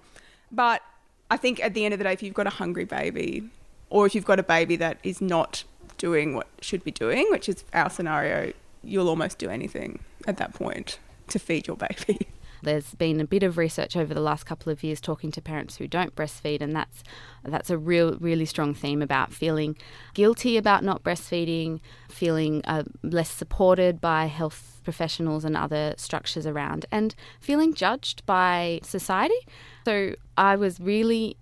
But 0.51 0.81
I 1.29 1.37
think 1.37 1.63
at 1.63 1.75
the 1.75 1.85
end 1.85 1.93
of 1.93 1.99
the 1.99 2.05
day, 2.05 2.13
if 2.13 2.23
you've 2.23 2.33
got 2.33 2.47
a 2.47 2.51
hungry 2.51 2.85
baby 2.85 3.49
or 3.89 4.07
if 4.07 4.15
you've 4.15 4.25
got 4.25 4.39
a 4.39 4.43
baby 4.43 4.75
that 4.77 4.97
is 5.03 5.21
not 5.21 5.63
doing 5.99 6.35
what 6.35 6.47
should 6.61 6.83
be 6.83 6.91
doing, 6.91 7.27
which 7.29 7.47
is 7.47 7.63
our 7.71 7.89
scenario, 7.89 8.51
you'll 8.83 9.09
almost 9.09 9.37
do 9.37 9.49
anything 9.49 9.99
at 10.25 10.37
that 10.37 10.53
point 10.53 10.97
to 11.27 11.37
feed 11.37 11.67
your 11.67 11.77
baby. 11.77 12.27
There's 12.63 12.95
been 12.95 13.19
a 13.19 13.25
bit 13.25 13.43
of 13.43 13.57
research 13.57 13.95
over 13.95 14.13
the 14.13 14.21
last 14.21 14.45
couple 14.45 14.71
of 14.71 14.83
years 14.83 15.01
talking 15.01 15.31
to 15.31 15.41
parents 15.41 15.77
who 15.77 15.87
don't 15.87 16.15
breastfeed, 16.15 16.61
and 16.61 16.75
that's 16.75 17.03
that's 17.43 17.69
a 17.69 17.77
real, 17.77 18.17
really 18.19 18.45
strong 18.45 18.73
theme 18.73 19.01
about 19.01 19.33
feeling 19.33 19.77
guilty 20.13 20.57
about 20.57 20.83
not 20.83 21.03
breastfeeding, 21.03 21.79
feeling 22.09 22.61
uh, 22.65 22.83
less 23.03 23.29
supported 23.29 24.01
by 24.01 24.25
health 24.25 24.81
professionals 24.83 25.43
and 25.43 25.57
other 25.57 25.93
structures 25.97 26.45
around, 26.45 26.85
and 26.91 27.15
feeling 27.39 27.73
judged 27.73 28.25
by 28.25 28.79
society. 28.83 29.39
So 29.85 30.15
I 30.37 30.55
was 30.55 30.79
really 30.79 31.37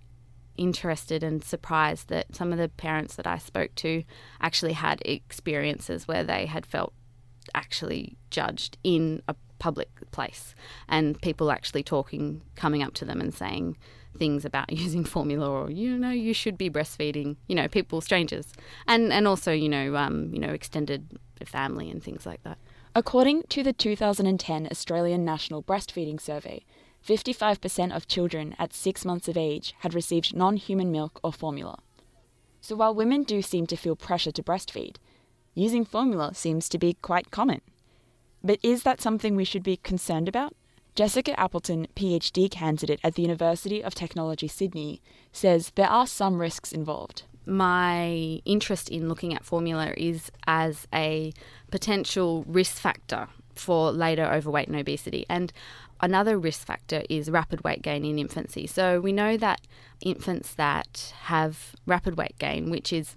interested 0.56 1.22
and 1.22 1.44
surprised 1.44 2.08
that 2.08 2.34
some 2.34 2.52
of 2.52 2.58
the 2.58 2.68
parents 2.68 3.16
that 3.16 3.26
I 3.26 3.38
spoke 3.38 3.74
to 3.76 4.02
actually 4.40 4.72
had 4.72 5.02
experiences 5.04 6.08
where 6.08 6.24
they 6.24 6.46
had 6.46 6.64
felt 6.64 6.92
actually 7.54 8.16
judged 8.30 8.78
in 8.82 9.22
a 9.28 9.34
public 9.58 9.88
place 10.10 10.54
and 10.88 11.20
people 11.20 11.50
actually 11.50 11.82
talking, 11.82 12.42
coming 12.54 12.82
up 12.82 12.94
to 12.94 13.04
them 13.04 13.20
and 13.20 13.34
saying 13.34 13.76
things 14.18 14.44
about 14.44 14.72
using 14.84 15.04
formula 15.04 15.48
or 15.48 15.70
you 15.70 15.98
know 15.98 16.10
you 16.10 16.34
should 16.34 16.58
be 16.58 16.70
breastfeeding. 16.70 17.36
You 17.48 17.54
know, 17.54 17.68
people, 17.68 18.00
strangers, 18.00 18.52
and 18.86 19.12
and 19.12 19.26
also 19.28 19.52
you 19.52 19.68
know 19.68 19.96
um, 19.96 20.30
you 20.32 20.40
know 20.40 20.50
extended 20.50 21.18
family 21.44 21.90
and 21.90 22.02
things 22.02 22.26
like 22.26 22.42
that. 22.44 22.58
According 22.94 23.42
to 23.50 23.62
the 23.62 23.74
2010 23.74 24.68
Australian 24.70 25.22
National 25.22 25.62
Breastfeeding 25.62 26.18
Survey, 26.18 26.64
55% 27.06 27.94
of 27.94 28.08
children 28.08 28.56
at 28.58 28.72
six 28.72 29.04
months 29.04 29.28
of 29.28 29.36
age 29.36 29.74
had 29.80 29.94
received 29.94 30.34
non 30.34 30.56
human 30.56 30.90
milk 30.90 31.20
or 31.22 31.32
formula. 31.32 31.78
So 32.60 32.74
while 32.74 32.94
women 32.94 33.22
do 33.22 33.42
seem 33.42 33.66
to 33.66 33.76
feel 33.76 33.96
pressure 33.96 34.32
to 34.32 34.42
breastfeed, 34.42 34.96
using 35.54 35.84
formula 35.84 36.34
seems 36.34 36.68
to 36.70 36.78
be 36.78 36.94
quite 36.94 37.30
common. 37.30 37.60
But 38.42 38.58
is 38.62 38.82
that 38.84 39.00
something 39.00 39.34
we 39.34 39.44
should 39.44 39.62
be 39.62 39.76
concerned 39.76 40.28
about? 40.28 40.54
Jessica 40.94 41.38
Appleton, 41.38 41.88
PhD 41.94 42.50
candidate 42.50 43.00
at 43.04 43.16
the 43.16 43.22
University 43.22 43.84
of 43.84 43.94
Technology 43.94 44.48
Sydney, 44.48 45.02
says 45.30 45.72
there 45.74 45.90
are 45.90 46.06
some 46.06 46.40
risks 46.40 46.72
involved. 46.72 47.24
My 47.44 48.40
interest 48.44 48.88
in 48.88 49.08
looking 49.08 49.34
at 49.34 49.44
formula 49.44 49.92
is 49.96 50.32
as 50.46 50.88
a 50.94 51.32
potential 51.70 52.44
risk 52.48 52.76
factor 52.76 53.28
for 53.54 53.92
later 53.92 54.24
overweight 54.24 54.68
and 54.68 54.76
obesity. 54.76 55.26
And 55.28 55.52
another 56.00 56.38
risk 56.38 56.66
factor 56.66 57.02
is 57.10 57.30
rapid 57.30 57.62
weight 57.62 57.82
gain 57.82 58.04
in 58.04 58.18
infancy. 58.18 58.66
So 58.66 59.00
we 59.00 59.12
know 59.12 59.36
that 59.36 59.60
infants 60.00 60.54
that 60.54 61.12
have 61.24 61.74
rapid 61.84 62.16
weight 62.16 62.38
gain, 62.38 62.70
which 62.70 62.92
is 62.92 63.16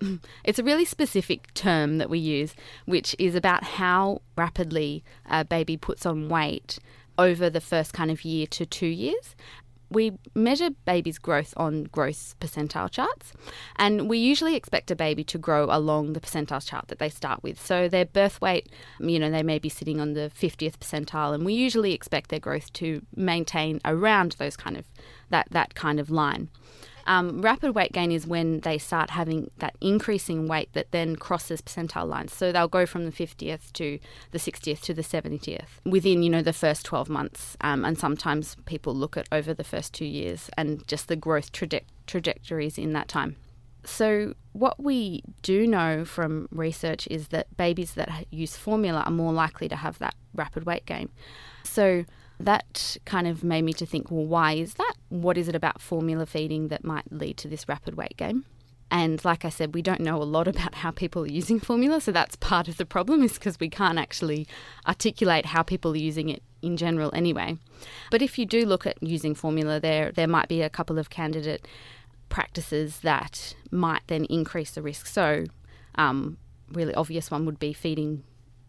it's 0.44 0.58
a 0.58 0.64
really 0.64 0.84
specific 0.84 1.52
term 1.54 1.98
that 1.98 2.10
we 2.10 2.18
use, 2.18 2.54
which 2.84 3.14
is 3.18 3.34
about 3.34 3.64
how 3.64 4.20
rapidly 4.36 5.02
a 5.28 5.44
baby 5.44 5.76
puts 5.76 6.06
on 6.06 6.28
weight 6.28 6.78
over 7.18 7.48
the 7.48 7.60
first 7.60 7.92
kind 7.92 8.10
of 8.10 8.24
year 8.24 8.46
to 8.48 8.66
two 8.66 8.86
years. 8.86 9.34
We 9.88 10.18
measure 10.34 10.70
babies' 10.84 11.18
growth 11.18 11.54
on 11.56 11.84
growth 11.84 12.34
percentile 12.40 12.90
charts, 12.90 13.32
and 13.76 14.08
we 14.08 14.18
usually 14.18 14.56
expect 14.56 14.90
a 14.90 14.96
baby 14.96 15.22
to 15.24 15.38
grow 15.38 15.66
along 15.70 16.12
the 16.12 16.20
percentile 16.20 16.66
chart 16.66 16.88
that 16.88 16.98
they 16.98 17.08
start 17.08 17.44
with. 17.44 17.64
So, 17.64 17.88
their 17.88 18.04
birth 18.04 18.40
weight, 18.40 18.68
you 18.98 19.20
know, 19.20 19.30
they 19.30 19.44
may 19.44 19.60
be 19.60 19.68
sitting 19.68 20.00
on 20.00 20.14
the 20.14 20.32
50th 20.36 20.78
percentile, 20.78 21.32
and 21.32 21.44
we 21.44 21.54
usually 21.54 21.92
expect 21.92 22.30
their 22.30 22.40
growth 22.40 22.72
to 22.74 23.06
maintain 23.14 23.80
around 23.84 24.32
those 24.38 24.56
kind 24.56 24.76
of 24.76 24.86
that, 25.30 25.46
that 25.52 25.76
kind 25.76 26.00
of 26.00 26.10
line. 26.10 26.50
Um, 27.06 27.40
rapid 27.40 27.74
weight 27.74 27.92
gain 27.92 28.10
is 28.10 28.26
when 28.26 28.60
they 28.60 28.78
start 28.78 29.10
having 29.10 29.50
that 29.58 29.76
increasing 29.80 30.48
weight 30.48 30.72
that 30.72 30.90
then 30.90 31.16
crosses 31.16 31.62
percentile 31.62 32.08
lines. 32.08 32.34
So 32.34 32.52
they'll 32.52 32.68
go 32.68 32.84
from 32.84 33.04
the 33.04 33.12
50th 33.12 33.72
to 33.74 33.98
the 34.32 34.38
60th 34.38 34.80
to 34.82 34.94
the 34.94 35.02
70th 35.02 35.80
within, 35.84 36.22
you 36.22 36.30
know, 36.30 36.42
the 36.42 36.52
first 36.52 36.84
12 36.84 37.08
months. 37.08 37.56
Um, 37.60 37.84
and 37.84 37.98
sometimes 37.98 38.56
people 38.66 38.94
look 38.94 39.16
at 39.16 39.28
over 39.30 39.54
the 39.54 39.64
first 39.64 39.94
two 39.94 40.04
years 40.04 40.50
and 40.56 40.86
just 40.88 41.08
the 41.08 41.16
growth 41.16 41.52
traje- 41.52 41.84
trajectories 42.06 42.76
in 42.76 42.92
that 42.94 43.08
time. 43.08 43.36
So, 43.84 44.34
what 44.52 44.82
we 44.82 45.22
do 45.42 45.64
know 45.66 46.04
from 46.04 46.48
research 46.50 47.06
is 47.08 47.28
that 47.28 47.56
babies 47.56 47.94
that 47.94 48.26
use 48.30 48.56
formula 48.56 49.02
are 49.06 49.12
more 49.12 49.32
likely 49.32 49.68
to 49.68 49.76
have 49.76 49.98
that 50.00 50.16
rapid 50.34 50.66
weight 50.66 50.86
gain. 50.86 51.08
So, 51.62 52.04
that 52.38 52.96
kind 53.04 53.26
of 53.26 53.42
made 53.42 53.62
me 53.62 53.72
to 53.74 53.86
think, 53.86 54.10
well, 54.10 54.24
why 54.24 54.52
is 54.52 54.74
that? 54.74 54.94
What 55.08 55.38
is 55.38 55.48
it 55.48 55.54
about 55.54 55.80
formula 55.80 56.26
feeding 56.26 56.68
that 56.68 56.84
might 56.84 57.10
lead 57.10 57.36
to 57.38 57.48
this 57.48 57.68
rapid 57.68 57.96
weight 57.96 58.16
gain? 58.16 58.44
And 58.90 59.24
like 59.24 59.44
I 59.44 59.48
said, 59.48 59.74
we 59.74 59.82
don't 59.82 60.00
know 60.00 60.22
a 60.22 60.24
lot 60.24 60.46
about 60.52 60.76
how 60.76 60.90
people 60.90 61.22
are 61.22 61.28
using 61.28 61.58
formula, 61.60 62.00
so 62.00 62.12
that's 62.12 62.36
part 62.36 62.68
of 62.68 62.76
the 62.76 62.86
problem 62.86 63.22
is 63.22 63.34
because 63.34 63.58
we 63.58 63.68
can't 63.68 63.98
actually 63.98 64.46
articulate 64.86 65.46
how 65.46 65.62
people 65.62 65.92
are 65.92 65.96
using 65.96 66.28
it 66.28 66.42
in 66.62 66.76
general 66.76 67.10
anyway. 67.14 67.56
But 68.10 68.22
if 68.22 68.38
you 68.38 68.46
do 68.46 68.66
look 68.66 68.86
at 68.86 69.02
using 69.02 69.34
formula 69.34 69.78
there 69.78 70.10
there 70.10 70.26
might 70.26 70.48
be 70.48 70.62
a 70.62 70.70
couple 70.70 70.98
of 70.98 71.10
candidate 71.10 71.66
practices 72.28 73.00
that 73.00 73.54
might 73.70 74.02
then 74.08 74.24
increase 74.26 74.72
the 74.72 74.82
risk. 74.82 75.06
So 75.06 75.44
um, 75.96 76.38
really 76.72 76.94
obvious 76.94 77.30
one 77.30 77.46
would 77.46 77.58
be 77.58 77.72
feeding 77.72 78.24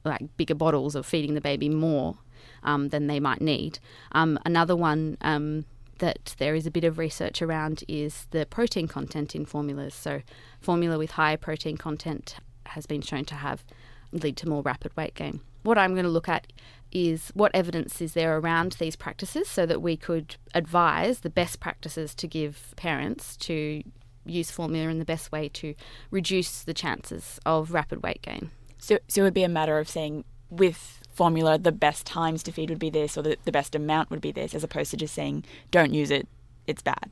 like 0.05 0.21
bigger 0.37 0.55
bottles 0.55 0.95
or 0.95 1.03
feeding 1.03 1.33
the 1.33 1.41
baby 1.41 1.69
more 1.69 2.17
um, 2.63 2.89
than 2.89 3.07
they 3.07 3.19
might 3.19 3.41
need. 3.41 3.79
Um, 4.11 4.39
another 4.45 4.75
one 4.75 5.17
um, 5.21 5.65
that 5.99 6.35
there 6.37 6.55
is 6.55 6.65
a 6.65 6.71
bit 6.71 6.83
of 6.83 6.97
research 6.97 7.41
around 7.41 7.83
is 7.87 8.27
the 8.31 8.45
protein 8.45 8.87
content 8.87 9.35
in 9.35 9.45
formulas. 9.45 9.93
So, 9.93 10.21
formula 10.59 10.97
with 10.97 11.11
higher 11.11 11.37
protein 11.37 11.77
content 11.77 12.35
has 12.67 12.85
been 12.85 13.01
shown 13.01 13.25
to 13.25 13.35
have 13.35 13.63
lead 14.11 14.37
to 14.37 14.49
more 14.49 14.61
rapid 14.61 14.95
weight 14.95 15.15
gain. 15.15 15.41
What 15.63 15.77
I'm 15.77 15.93
going 15.93 16.05
to 16.05 16.09
look 16.09 16.29
at 16.29 16.47
is 16.91 17.31
what 17.33 17.51
evidence 17.53 18.01
is 18.01 18.13
there 18.13 18.37
around 18.37 18.73
these 18.73 18.95
practices 18.95 19.49
so 19.49 19.65
that 19.65 19.81
we 19.81 19.97
could 19.97 20.37
advise 20.53 21.19
the 21.19 21.29
best 21.29 21.59
practices 21.59 22.15
to 22.15 22.27
give 22.27 22.73
parents 22.77 23.35
to 23.37 23.83
use 24.25 24.51
formula 24.51 24.89
in 24.89 24.99
the 24.99 25.05
best 25.05 25.31
way 25.31 25.49
to 25.49 25.73
reduce 26.11 26.63
the 26.63 26.73
chances 26.73 27.39
of 27.45 27.73
rapid 27.73 28.03
weight 28.03 28.21
gain. 28.21 28.51
So, 28.77 28.99
so 29.07 29.21
it 29.21 29.23
would 29.25 29.33
be 29.33 29.43
a 29.43 29.49
matter 29.49 29.79
of 29.79 29.89
saying 29.89 30.23
with 30.49 31.01
formula, 31.17 31.57
the 31.57 31.71
best 31.71 32.05
times 32.05 32.43
to 32.43 32.51
feed 32.51 32.69
would 32.69 32.79
be 32.79 32.91
this, 32.91 33.17
or 33.17 33.23
the, 33.23 33.37
the 33.43 33.51
best 33.51 33.75
amount 33.75 34.09
would 34.11 34.21
be 34.21 34.31
this, 34.31 34.55
as 34.55 34.63
opposed 34.63 34.91
to 34.91 34.97
just 34.97 35.13
saying, 35.13 35.43
don't 35.71 35.93
use 35.93 36.11
it, 36.11 36.27
it's 36.67 36.83
bad. 36.83 37.09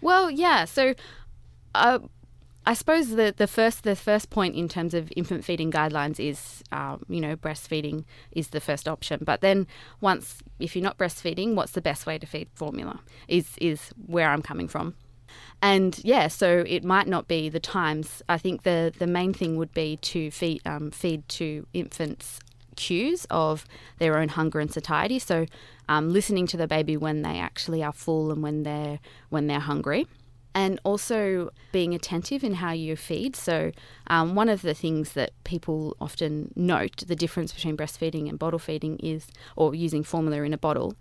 Well, 0.00 0.30
yeah. 0.30 0.64
So, 0.64 0.94
uh, 1.74 2.00
I 2.66 2.74
suppose 2.74 3.10
the, 3.10 3.34
the 3.36 3.46
first 3.46 3.84
the 3.84 3.94
first 3.94 4.30
point 4.30 4.54
in 4.54 4.68
terms 4.68 4.94
of 4.94 5.12
infant 5.16 5.44
feeding 5.44 5.70
guidelines 5.70 6.18
is, 6.18 6.62
um, 6.72 7.04
you 7.08 7.20
know, 7.20 7.36
breastfeeding 7.36 8.04
is 8.32 8.48
the 8.48 8.60
first 8.60 8.88
option. 8.88 9.20
But 9.22 9.40
then 9.40 9.66
once, 10.00 10.42
if 10.58 10.74
you're 10.74 10.82
not 10.82 10.96
breastfeeding, 10.96 11.54
what's 11.54 11.72
the 11.72 11.82
best 11.82 12.06
way 12.06 12.18
to 12.18 12.26
feed 12.26 12.48
formula? 12.54 13.00
Is 13.28 13.56
is 13.60 13.90
where 14.06 14.30
I'm 14.30 14.42
coming 14.42 14.68
from. 14.68 14.94
And 15.60 16.00
yeah, 16.04 16.28
so 16.28 16.64
it 16.66 16.84
might 16.84 17.08
not 17.08 17.28
be 17.28 17.48
the 17.48 17.60
times. 17.60 18.22
I 18.28 18.38
think 18.38 18.62
the, 18.62 18.92
the 18.98 19.06
main 19.06 19.32
thing 19.34 19.56
would 19.56 19.74
be 19.74 19.98
to 19.98 20.30
feed 20.30 20.62
um, 20.66 20.90
feed 20.90 21.28
to 21.30 21.66
infants 21.72 22.40
cues 22.76 23.26
of 23.30 23.64
their 23.98 24.18
own 24.18 24.28
hunger 24.28 24.60
and 24.60 24.72
satiety. 24.72 25.18
So, 25.18 25.46
um, 25.88 26.12
listening 26.12 26.46
to 26.48 26.56
the 26.56 26.66
baby 26.66 26.96
when 26.96 27.22
they 27.22 27.38
actually 27.38 27.82
are 27.82 27.92
full 27.92 28.30
and 28.30 28.42
when 28.42 28.62
they're 28.62 29.00
when 29.30 29.46
they're 29.46 29.60
hungry, 29.60 30.06
and 30.54 30.80
also 30.84 31.50
being 31.72 31.94
attentive 31.94 32.44
in 32.44 32.54
how 32.54 32.72
you 32.72 32.96
feed. 32.96 33.36
So, 33.36 33.72
um, 34.06 34.34
one 34.34 34.48
of 34.48 34.62
the 34.62 34.74
things 34.74 35.12
that 35.12 35.32
people 35.44 35.96
often 36.00 36.52
note 36.54 37.04
the 37.06 37.16
difference 37.16 37.52
between 37.52 37.76
breastfeeding 37.76 38.28
and 38.28 38.38
bottle 38.38 38.58
feeding 38.58 38.98
is, 38.98 39.26
or 39.56 39.74
using 39.74 40.04
formula 40.04 40.42
in 40.42 40.52
a 40.52 40.58
bottle, 40.58 40.94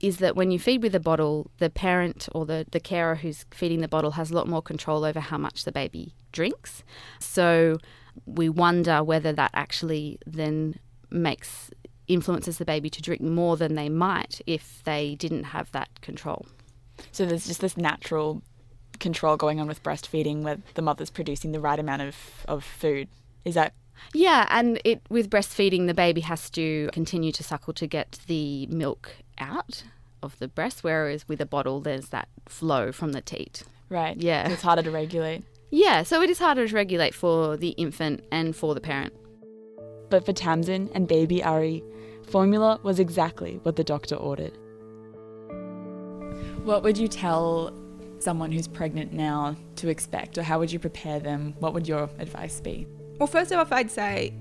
is 0.00 0.18
that 0.18 0.36
when 0.36 0.50
you 0.50 0.58
feed 0.58 0.82
with 0.82 0.94
a 0.94 1.00
bottle, 1.00 1.50
the 1.58 1.70
parent 1.70 2.28
or 2.34 2.44
the, 2.44 2.66
the 2.72 2.80
carer 2.80 3.14
who's 3.14 3.46
feeding 3.50 3.80
the 3.80 3.88
bottle 3.88 4.12
has 4.12 4.30
a 4.30 4.34
lot 4.34 4.46
more 4.46 4.60
control 4.60 5.04
over 5.04 5.18
how 5.18 5.38
much 5.38 5.64
the 5.64 5.72
baby 5.72 6.14
drinks. 6.30 6.82
So 7.18 7.78
we 8.26 8.50
wonder 8.50 9.02
whether 9.02 9.32
that 9.32 9.50
actually 9.54 10.18
then 10.26 10.78
makes 11.14 11.70
influences 12.06 12.58
the 12.58 12.64
baby 12.64 12.90
to 12.90 13.00
drink 13.00 13.22
more 13.22 13.56
than 13.56 13.74
they 13.74 13.88
might 13.88 14.40
if 14.46 14.82
they 14.84 15.14
didn't 15.14 15.44
have 15.44 15.72
that 15.72 16.00
control. 16.02 16.46
So 17.12 17.24
there's 17.24 17.46
just 17.46 17.60
this 17.60 17.76
natural 17.76 18.42
control 19.00 19.36
going 19.36 19.60
on 19.60 19.66
with 19.66 19.82
breastfeeding 19.82 20.42
where 20.42 20.58
the 20.74 20.82
mother's 20.82 21.10
producing 21.10 21.52
the 21.52 21.60
right 21.60 21.78
amount 21.78 22.02
of, 22.02 22.16
of 22.46 22.62
food. 22.64 23.08
Is 23.44 23.54
that 23.54 23.72
yeah, 24.12 24.46
and 24.50 24.80
it 24.84 25.00
with 25.08 25.30
breastfeeding, 25.30 25.86
the 25.86 25.94
baby 25.94 26.20
has 26.22 26.50
to 26.50 26.90
continue 26.92 27.32
to 27.32 27.44
suckle 27.44 27.72
to 27.74 27.86
get 27.86 28.18
the 28.26 28.66
milk 28.66 29.12
out 29.38 29.84
of 30.22 30.38
the 30.38 30.48
breast, 30.48 30.82
whereas 30.82 31.28
with 31.28 31.40
a 31.40 31.46
bottle, 31.46 31.80
there's 31.80 32.08
that 32.08 32.28
flow 32.46 32.90
from 32.92 33.12
the 33.12 33.20
teat. 33.20 33.62
right? 33.88 34.16
Yeah. 34.16 34.50
It's 34.50 34.62
harder 34.62 34.82
to 34.82 34.90
regulate. 34.90 35.44
Yeah, 35.70 36.02
so 36.02 36.22
it 36.22 36.30
is 36.30 36.38
harder 36.38 36.66
to 36.66 36.74
regulate 36.74 37.14
for 37.14 37.56
the 37.56 37.70
infant 37.70 38.24
and 38.30 38.54
for 38.54 38.74
the 38.74 38.80
parent. 38.80 39.12
But 40.10 40.24
for 40.24 40.32
Tamsin 40.32 40.90
and 40.94 41.08
baby 41.08 41.42
Ari, 41.42 41.82
formula 42.26 42.80
was 42.82 42.98
exactly 42.98 43.60
what 43.62 43.76
the 43.76 43.84
doctor 43.84 44.14
ordered. 44.16 44.52
What 46.64 46.82
would 46.82 46.96
you 46.96 47.08
tell 47.08 47.72
someone 48.18 48.50
who's 48.50 48.68
pregnant 48.68 49.12
now 49.12 49.56
to 49.76 49.88
expect, 49.88 50.38
or 50.38 50.42
how 50.42 50.58
would 50.58 50.72
you 50.72 50.78
prepare 50.78 51.20
them? 51.20 51.54
What 51.58 51.74
would 51.74 51.86
your 51.86 52.08
advice 52.18 52.60
be? 52.60 52.86
Well, 53.18 53.26
first 53.26 53.52
off, 53.52 53.70
I'd 53.70 53.90
say 53.90 54.32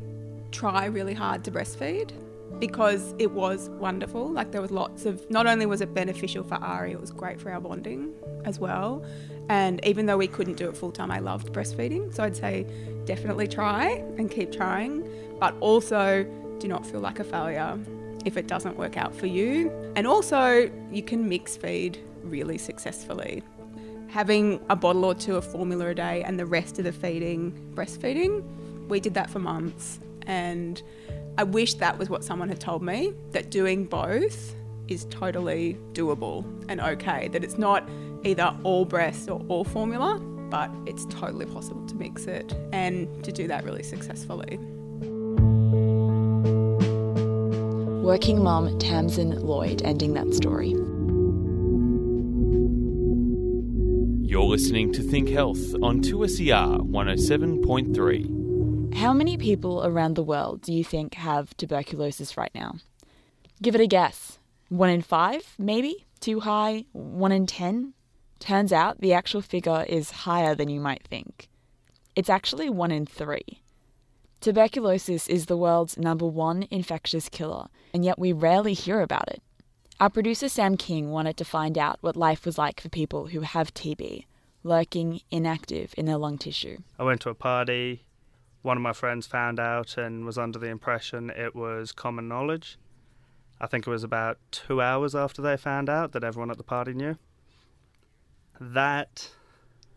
try 0.52 0.86
really 0.86 1.14
hard 1.14 1.44
to 1.44 1.52
breastfeed 1.52 2.12
because 2.60 3.14
it 3.20 3.32
was 3.32 3.70
wonderful. 3.72 4.32
Like 4.32 4.52
there 4.52 4.62
was 4.62 4.72
lots 4.72 5.06
of, 5.06 5.30
not 5.30 5.48
only 5.48 5.66
was 5.66 5.82
it 5.82 5.94
beneficial 5.94 6.44
for 6.44 6.56
Ari, 6.56 6.94
it 6.94 7.02
was 7.02 7.12
great 7.12 7.42
for 7.42 7.52
our 7.52 7.60
bonding 7.60 8.14
as 8.46 8.60
well. 8.60 9.04
And 9.50 9.84
even 9.86 10.06
though 10.06 10.18
we 10.18 10.28
couldn't 10.28 10.56
do 10.56 10.70
it 10.70 10.78
full 10.78 10.92
time, 10.92 11.12
I 11.12 11.20
loved 11.20 11.52
breastfeeding. 11.52 12.14
So 12.14 12.24
I'd 12.24 12.36
say 12.36 12.66
definitely 13.06 13.48
try 13.48 14.04
and 14.18 14.32
keep 14.32 14.52
trying, 14.52 15.04
but 15.40 15.56
also 15.60 16.26
do 16.60 16.68
not 16.68 16.86
feel 16.86 17.02
like 17.02 17.20
a 17.20 17.24
failure 17.24 17.78
if 18.26 18.38
it 18.38 18.48
doesn't 18.48 18.78
work 18.78 18.98
out 18.98 19.14
for 19.14 19.28
you. 19.28 19.72
And 19.96 20.08
also, 20.08 20.72
you 20.92 21.04
can 21.04 21.28
mix 21.28 21.58
feed 21.58 22.00
really 22.24 22.58
successfully. 22.58 23.44
Having 24.08 24.62
a 24.70 24.76
bottle 24.76 25.06
or 25.06 25.16
two 25.16 25.36
of 25.36 25.46
formula 25.46 25.88
a 25.88 25.96
day 25.96 26.24
and 26.24 26.40
the 26.40 26.46
rest 26.46 26.78
of 26.80 26.86
the 26.86 26.94
feeding 26.94 27.52
breastfeeding, 27.74 28.44
we 28.88 29.00
did 29.00 29.14
that 29.16 29.30
for 29.30 29.40
months. 29.40 30.00
And 30.26 30.82
I 31.38 31.44
wish 31.44 31.74
that 31.76 31.98
was 31.98 32.10
what 32.10 32.24
someone 32.24 32.48
had 32.48 32.60
told 32.60 32.82
me 32.82 33.14
that 33.32 33.50
doing 33.50 33.86
both 33.86 34.56
is 34.94 35.06
totally 35.06 35.78
doable 35.94 36.46
and 36.70 36.80
okay. 36.80 37.28
That 37.30 37.44
it's 37.44 37.58
not 37.58 37.90
either 38.24 38.56
all 38.64 38.86
breast 38.86 39.28
or 39.30 39.42
all 39.50 39.66
formula, 39.66 40.20
but 40.50 40.72
it's 40.86 41.06
totally 41.06 41.46
possible 41.46 41.86
to 41.88 41.96
mix 41.96 42.26
it 42.26 42.54
and 42.72 43.24
to 43.24 43.32
do 43.32 43.48
that 43.48 43.64
really 43.64 43.84
successfully. 43.84 44.58
Working 48.04 48.44
mum 48.44 48.78
Tamsin 48.80 49.40
Lloyd 49.42 49.82
ending 49.84 50.14
that 50.14 50.34
story. 50.34 50.72
You're 54.30 54.44
listening 54.44 54.92
to 54.94 55.02
Think 55.02 55.30
Health 55.30 55.76
on 55.82 56.02
2SER 56.02 56.90
107.3. 56.90 58.96
How 58.96 59.14
many 59.14 59.38
people 59.38 59.86
around 59.86 60.16
the 60.16 60.24
world 60.24 60.62
do 60.62 60.74
you 60.74 60.84
think 60.84 61.14
have 61.16 61.56
tuberculosis 61.58 62.38
right 62.38 62.52
now? 62.54 62.76
Give 63.62 63.76
it 63.76 63.82
a 63.82 63.88
guess. 63.88 64.40
One 64.70 64.90
in 64.90 65.02
five, 65.02 65.56
maybe? 65.58 66.06
Too 66.20 66.42
high? 66.42 66.86
One 66.94 67.32
in 67.32 67.46
ten? 67.46 67.94
Turns 68.40 68.74
out 68.74 69.00
the 69.00 69.14
actual 69.14 69.42
figure 69.42 69.86
is 69.88 70.12
higher 70.12 70.56
than 70.56 70.70
you 70.70 70.80
might 70.80 71.08
think. 71.08 71.50
It's 72.16 72.30
actually 72.30 72.70
one 72.70 72.92
in 72.92 73.06
three. 73.06 73.62
Tuberculosis 74.42 75.28
is 75.28 75.46
the 75.46 75.56
world's 75.56 75.98
number 75.98 76.26
one 76.26 76.68
infectious 76.70 77.30
killer, 77.30 77.68
and 77.94 78.04
yet 78.04 78.20
we 78.20 78.34
rarely 78.34 78.74
hear 78.74 79.00
about 79.00 79.30
it. 79.30 79.42
Our 80.00 80.10
producer 80.10 80.50
Sam 80.50 80.76
King 80.76 81.12
wanted 81.12 81.38
to 81.38 81.46
find 81.46 81.78
out 81.78 82.00
what 82.02 82.18
life 82.18 82.46
was 82.46 82.58
like 82.58 82.82
for 82.82 82.90
people 82.90 83.28
who 83.28 83.40
have 83.40 83.74
TB, 83.74 84.26
lurking 84.64 85.22
inactive 85.32 85.94
in 85.98 86.06
their 86.06 86.18
lung 86.18 86.38
tissue. 86.38 86.80
I 87.00 87.04
went 87.04 87.22
to 87.22 87.30
a 87.30 87.36
party. 87.36 88.04
One 88.64 88.76
of 88.76 88.84
my 88.84 88.92
friends 88.92 89.28
found 89.28 89.60
out 89.60 89.98
and 89.98 90.26
was 90.26 90.38
under 90.38 90.60
the 90.60 90.68
impression 90.68 91.30
it 91.30 91.56
was 91.56 91.94
common 91.94 92.28
knowledge. 92.28 92.78
I 93.64 93.68
think 93.68 93.88
it 93.88 93.90
was 93.90 94.04
about 94.04 94.40
two 94.52 94.82
hours 94.82 95.16
after 95.16 95.42
they 95.42 95.56
found 95.56 95.90
out 95.90 96.12
that 96.12 96.24
everyone 96.26 96.52
at 96.52 96.58
the 96.58 96.66
party 96.66 96.94
knew. 96.94 97.16
That 98.60 99.30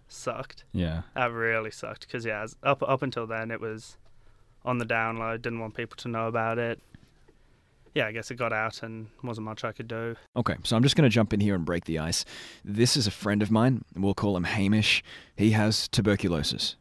sucked. 0.06 0.62
Yeah. 0.70 1.02
That 1.16 1.32
really 1.32 1.72
sucked 1.72 2.06
because 2.06 2.24
yeah, 2.24 2.46
up 2.62 2.80
up 2.84 3.02
until 3.02 3.26
then 3.26 3.50
it 3.50 3.60
was 3.60 3.96
on 4.64 4.78
the 4.78 4.84
download. 4.84 5.42
Didn't 5.42 5.58
want 5.58 5.74
people 5.74 5.96
to 5.96 6.08
know 6.08 6.28
about 6.28 6.58
it. 6.58 6.80
Yeah, 7.92 8.06
I 8.06 8.12
guess 8.12 8.30
it 8.30 8.36
got 8.36 8.52
out 8.52 8.84
and 8.84 9.08
wasn't 9.24 9.46
much 9.46 9.64
I 9.64 9.72
could 9.72 9.88
do. 9.88 10.14
Okay, 10.36 10.54
so 10.62 10.76
I'm 10.76 10.84
just 10.84 10.94
going 10.94 11.10
to 11.10 11.12
jump 11.12 11.32
in 11.32 11.40
here 11.40 11.56
and 11.56 11.64
break 11.64 11.86
the 11.86 11.98
ice. 11.98 12.24
This 12.64 12.96
is 12.96 13.08
a 13.08 13.10
friend 13.10 13.42
of 13.42 13.50
mine. 13.50 13.84
We'll 13.96 14.14
call 14.14 14.36
him 14.36 14.44
Hamish. 14.44 15.02
He 15.34 15.52
has 15.52 15.88
tuberculosis. 15.88 16.76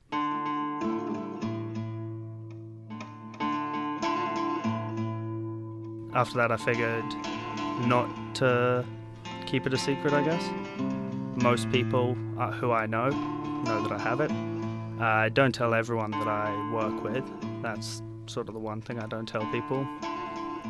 After 6.16 6.38
that, 6.38 6.52
I 6.52 6.56
figured 6.56 7.04
not 7.88 8.10
to 8.36 8.86
keep 9.46 9.68
it 9.68 9.74
a 9.74 9.78
secret. 9.78 10.14
I 10.14 10.24
guess 10.24 10.50
most 11.36 11.70
people 11.72 12.18
uh, 12.40 12.52
who 12.52 12.72
I 12.72 12.86
know 12.86 13.10
know 13.10 13.82
that 13.84 13.92
I 13.92 14.00
have 14.00 14.22
it. 14.22 14.32
I 15.02 15.28
don't 15.28 15.54
tell 15.54 15.74
everyone 15.74 16.12
that 16.12 16.28
I 16.28 16.72
work 16.72 17.04
with. 17.04 17.26
That's 17.62 18.02
sort 18.28 18.48
of 18.48 18.54
the 18.54 18.62
one 18.62 18.82
thing 18.82 19.00
I 19.00 19.08
don't 19.08 19.26
tell 19.26 19.46
people. 19.52 19.86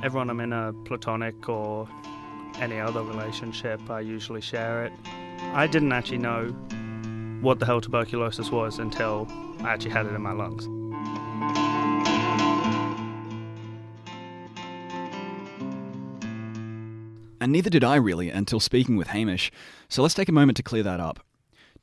Everyone 0.03 0.31
I'm 0.31 0.39
in 0.39 0.51
a 0.51 0.73
platonic 0.83 1.47
or 1.47 1.87
any 2.59 2.79
other 2.79 3.03
relationship, 3.03 3.87
I 3.89 3.99
usually 3.99 4.41
share 4.41 4.85
it. 4.85 4.93
I 5.53 5.67
didn't 5.67 5.91
actually 5.91 6.17
know 6.17 6.47
what 7.41 7.59
the 7.59 7.67
hell 7.67 7.81
tuberculosis 7.81 8.49
was 8.49 8.79
until 8.79 9.27
I 9.59 9.73
actually 9.73 9.91
had 9.91 10.07
it 10.07 10.13
in 10.13 10.21
my 10.21 10.31
lungs. 10.31 10.67
And 17.45 17.51
neither 17.51 17.69
did 17.69 17.83
I 17.83 17.97
really 17.97 18.31
until 18.31 18.59
speaking 18.59 18.97
with 18.97 19.09
Hamish. 19.09 19.51
So 19.87 20.01
let's 20.01 20.15
take 20.15 20.29
a 20.29 20.31
moment 20.31 20.57
to 20.57 20.63
clear 20.63 20.81
that 20.81 20.99
up. 20.99 21.19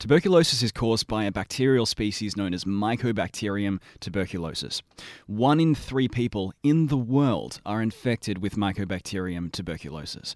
Tuberculosis 0.00 0.60
is 0.60 0.72
caused 0.72 1.06
by 1.06 1.22
a 1.22 1.30
bacterial 1.30 1.86
species 1.86 2.36
known 2.36 2.52
as 2.52 2.64
Mycobacterium 2.64 3.78
tuberculosis. 4.00 4.82
One 5.28 5.60
in 5.60 5.76
three 5.76 6.08
people 6.08 6.52
in 6.64 6.88
the 6.88 6.96
world 6.96 7.60
are 7.64 7.80
infected 7.80 8.38
with 8.38 8.56
Mycobacterium 8.56 9.52
tuberculosis. 9.52 10.34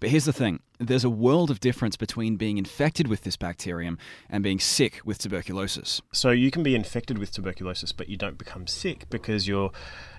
But 0.00 0.10
here's 0.10 0.24
the 0.24 0.32
thing 0.32 0.60
there's 0.78 1.04
a 1.04 1.10
world 1.10 1.50
of 1.50 1.60
difference 1.60 1.96
between 1.96 2.36
being 2.36 2.58
infected 2.58 3.08
with 3.08 3.22
this 3.22 3.36
bacterium 3.36 3.98
and 4.28 4.44
being 4.44 4.60
sick 4.60 5.00
with 5.04 5.18
tuberculosis. 5.18 6.02
So 6.12 6.30
you 6.30 6.50
can 6.50 6.62
be 6.62 6.74
infected 6.74 7.18
with 7.18 7.32
tuberculosis, 7.32 7.92
but 7.92 8.08
you 8.08 8.16
don't 8.16 8.36
become 8.36 8.66
sick 8.66 9.08
because 9.08 9.48
you're 9.48 9.70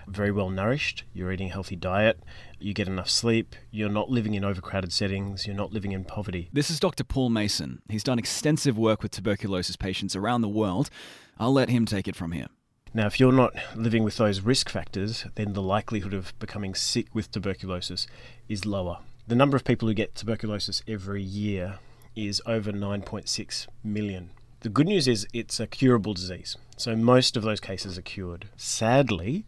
very 0.08 0.32
well 0.32 0.50
nourished, 0.50 1.04
you're 1.12 1.30
eating 1.30 1.48
a 1.48 1.52
healthy 1.52 1.76
diet, 1.76 2.20
you 2.58 2.74
get 2.74 2.88
enough 2.88 3.08
sleep, 3.08 3.54
you're 3.70 3.88
not 3.88 4.10
living 4.10 4.34
in 4.34 4.44
overcrowded 4.44 4.92
settings, 4.92 5.46
you're 5.46 5.56
not 5.56 5.72
living 5.72 5.92
in 5.92 6.04
poverty. 6.04 6.48
This 6.52 6.70
is 6.70 6.80
Dr. 6.80 7.04
Paul 7.04 7.30
Mason. 7.30 7.82
He's 7.88 8.04
done 8.04 8.18
extensive 8.18 8.76
work 8.76 9.02
with 9.02 9.12
tuberculosis 9.12 9.76
patients 9.76 10.16
around 10.16 10.40
the 10.40 10.48
world. 10.48 10.90
I'll 11.38 11.52
let 11.52 11.68
him 11.68 11.86
take 11.86 12.08
it 12.08 12.16
from 12.16 12.32
here. 12.32 12.48
Now, 12.94 13.06
if 13.06 13.20
you're 13.20 13.32
not 13.32 13.54
living 13.76 14.02
with 14.02 14.16
those 14.16 14.40
risk 14.40 14.70
factors, 14.70 15.26
then 15.34 15.52
the 15.52 15.62
likelihood 15.62 16.14
of 16.14 16.36
becoming 16.38 16.74
sick 16.74 17.14
with 17.14 17.30
tuberculosis 17.30 18.06
is 18.48 18.64
lower. 18.64 19.00
The 19.28 19.36
number 19.36 19.58
of 19.58 19.64
people 19.64 19.86
who 19.86 19.92
get 19.92 20.14
tuberculosis 20.14 20.82
every 20.88 21.22
year 21.22 21.80
is 22.16 22.40
over 22.46 22.72
9.6 22.72 23.66
million. 23.84 24.30
The 24.60 24.70
good 24.70 24.86
news 24.86 25.06
is 25.06 25.26
it's 25.34 25.60
a 25.60 25.66
curable 25.66 26.14
disease, 26.14 26.56
so 26.78 26.96
most 26.96 27.36
of 27.36 27.42
those 27.42 27.60
cases 27.60 27.98
are 27.98 28.02
cured. 28.02 28.48
Sadly, 28.56 29.44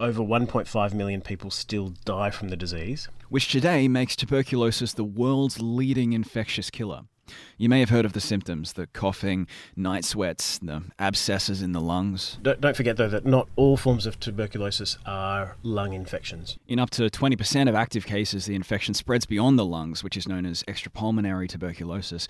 over 0.00 0.22
1.5 0.22 0.94
million 0.94 1.20
people 1.20 1.50
still 1.50 1.92
die 2.06 2.30
from 2.30 2.48
the 2.48 2.56
disease. 2.56 3.08
which 3.28 3.52
today 3.52 3.86
makes 3.86 4.16
tuberculosis 4.16 4.94
the 4.94 5.04
world's 5.04 5.60
leading 5.60 6.14
infectious 6.14 6.70
killer. 6.70 7.02
You 7.56 7.68
may 7.68 7.80
have 7.80 7.90
heard 7.90 8.04
of 8.04 8.12
the 8.12 8.20
symptoms 8.20 8.74
the 8.74 8.86
coughing, 8.86 9.46
night 9.76 10.04
sweats, 10.04 10.58
the 10.58 10.82
abscesses 10.98 11.62
in 11.62 11.72
the 11.72 11.80
lungs. 11.80 12.38
Don't, 12.42 12.60
don't 12.60 12.76
forget, 12.76 12.96
though, 12.96 13.08
that 13.08 13.26
not 13.26 13.48
all 13.56 13.76
forms 13.76 14.06
of 14.06 14.18
tuberculosis 14.20 14.98
are 15.06 15.56
lung 15.62 15.92
infections. 15.92 16.58
In 16.66 16.78
up 16.78 16.90
to 16.90 17.02
20% 17.10 17.68
of 17.68 17.74
active 17.74 18.06
cases, 18.06 18.46
the 18.46 18.54
infection 18.54 18.94
spreads 18.94 19.26
beyond 19.26 19.58
the 19.58 19.64
lungs, 19.64 20.04
which 20.04 20.16
is 20.16 20.28
known 20.28 20.46
as 20.46 20.62
extrapulmonary 20.64 21.48
tuberculosis. 21.48 22.28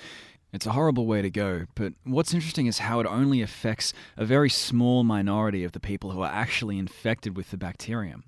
It's 0.53 0.65
a 0.67 0.73
horrible 0.73 1.07
way 1.07 1.21
to 1.21 1.29
go, 1.29 1.67
but 1.75 1.93
what's 2.05 2.33
interesting 2.33 2.67
is 2.67 2.79
how 2.79 3.01
it 3.01 3.07
only 3.07 3.43
affects 3.43 3.93
a 4.17 4.25
very 4.25 4.49
small 4.49 5.05
minority 5.05 5.63
of 5.63 5.73
the 5.73 5.81
people 5.81 6.13
who 6.13 6.23
are 6.23 6.33
actually 6.33 6.79
infected 6.79 7.37
with 7.37 7.51
the 7.51 7.59
bacterium. 7.59 8.25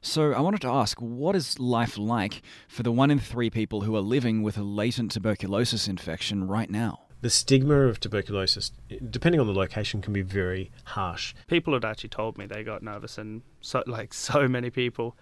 So 0.00 0.32
I 0.32 0.40
wanted 0.40 0.60
to 0.62 0.68
ask, 0.68 0.98
what 1.00 1.36
is 1.36 1.58
life 1.58 1.98
like 1.98 2.42
for 2.68 2.82
the 2.82 2.92
one 2.92 3.10
in 3.10 3.18
three 3.18 3.50
people 3.50 3.82
who 3.82 3.94
are 3.96 4.00
living 4.00 4.42
with 4.42 4.56
a 4.56 4.62
latent 4.62 5.12
tuberculosis 5.12 5.88
infection 5.88 6.46
right 6.46 6.70
now? 6.70 7.00
The 7.20 7.30
stigma 7.30 7.82
of 7.82 8.00
tuberculosis, 8.00 8.72
depending 9.10 9.40
on 9.40 9.46
the 9.46 9.52
location, 9.52 10.00
can 10.00 10.14
be 10.14 10.22
very 10.22 10.70
harsh. 10.84 11.34
People 11.48 11.74
had 11.74 11.84
actually 11.84 12.08
told 12.08 12.38
me 12.38 12.46
they 12.46 12.64
got 12.64 12.82
nervous, 12.82 13.18
and 13.18 13.42
so 13.60 13.82
like 13.86 14.14
so 14.30 14.48
many 14.48 14.70
people, 14.70 15.16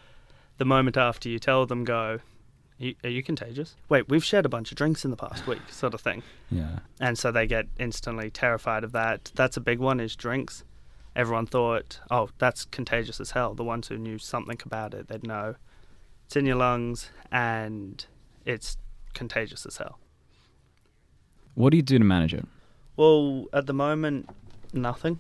the 0.59 0.64
moment 0.64 0.96
after 0.96 1.29
you 1.29 1.40
tell 1.40 1.66
them, 1.66 1.85
go, 1.85 2.20
are 3.03 3.09
you 3.11 3.22
contagious? 3.24 3.74
Wait, 3.88 4.09
we've 4.09 4.24
shared 4.24 4.46
a 4.46 4.48
bunch 4.48 4.70
of 4.70 4.79
drinks 4.79 5.05
in 5.05 5.11
the 5.11 5.16
past 5.16 5.46
week, 5.48 5.59
sort 5.68 5.94
of 5.94 6.01
thing. 6.01 6.22
Yeah. 6.51 6.79
And 7.01 7.18
so 7.18 7.33
they 7.33 7.46
get 7.46 7.66
instantly 7.79 8.31
terrified 8.31 8.85
of 8.85 8.92
that. 8.92 9.33
That's 9.35 9.57
a 9.57 9.61
big 9.61 9.81
one, 9.81 9.98
is 9.98 10.14
drinks. 10.14 10.62
Everyone 11.16 11.47
thought, 11.47 12.01
oh, 12.11 12.31
that's 12.38 12.64
contagious 12.66 13.21
as 13.21 13.33
hell. 13.33 13.55
The 13.55 13.64
ones 13.64 13.88
who 13.88 13.99
knew 13.99 14.18
something 14.18 14.59
about 14.64 14.94
it, 14.94 15.09
they'd 15.09 15.27
know 15.27 15.57
it's 16.27 16.37
in 16.37 16.47
your 16.47 16.57
lungs 16.57 17.11
and 17.33 18.05
it's 18.44 18.77
contagious 19.14 19.66
as 19.66 19.79
hell. 19.79 19.99
What 21.55 21.71
do 21.71 21.77
you 21.77 21.83
do 21.83 21.99
to 21.99 22.05
manage 22.05 22.35
it? 22.35 22.47
Well, 22.97 23.47
at 23.53 23.66
the 23.66 23.73
moment, 23.73 24.29
nothing, 24.73 25.18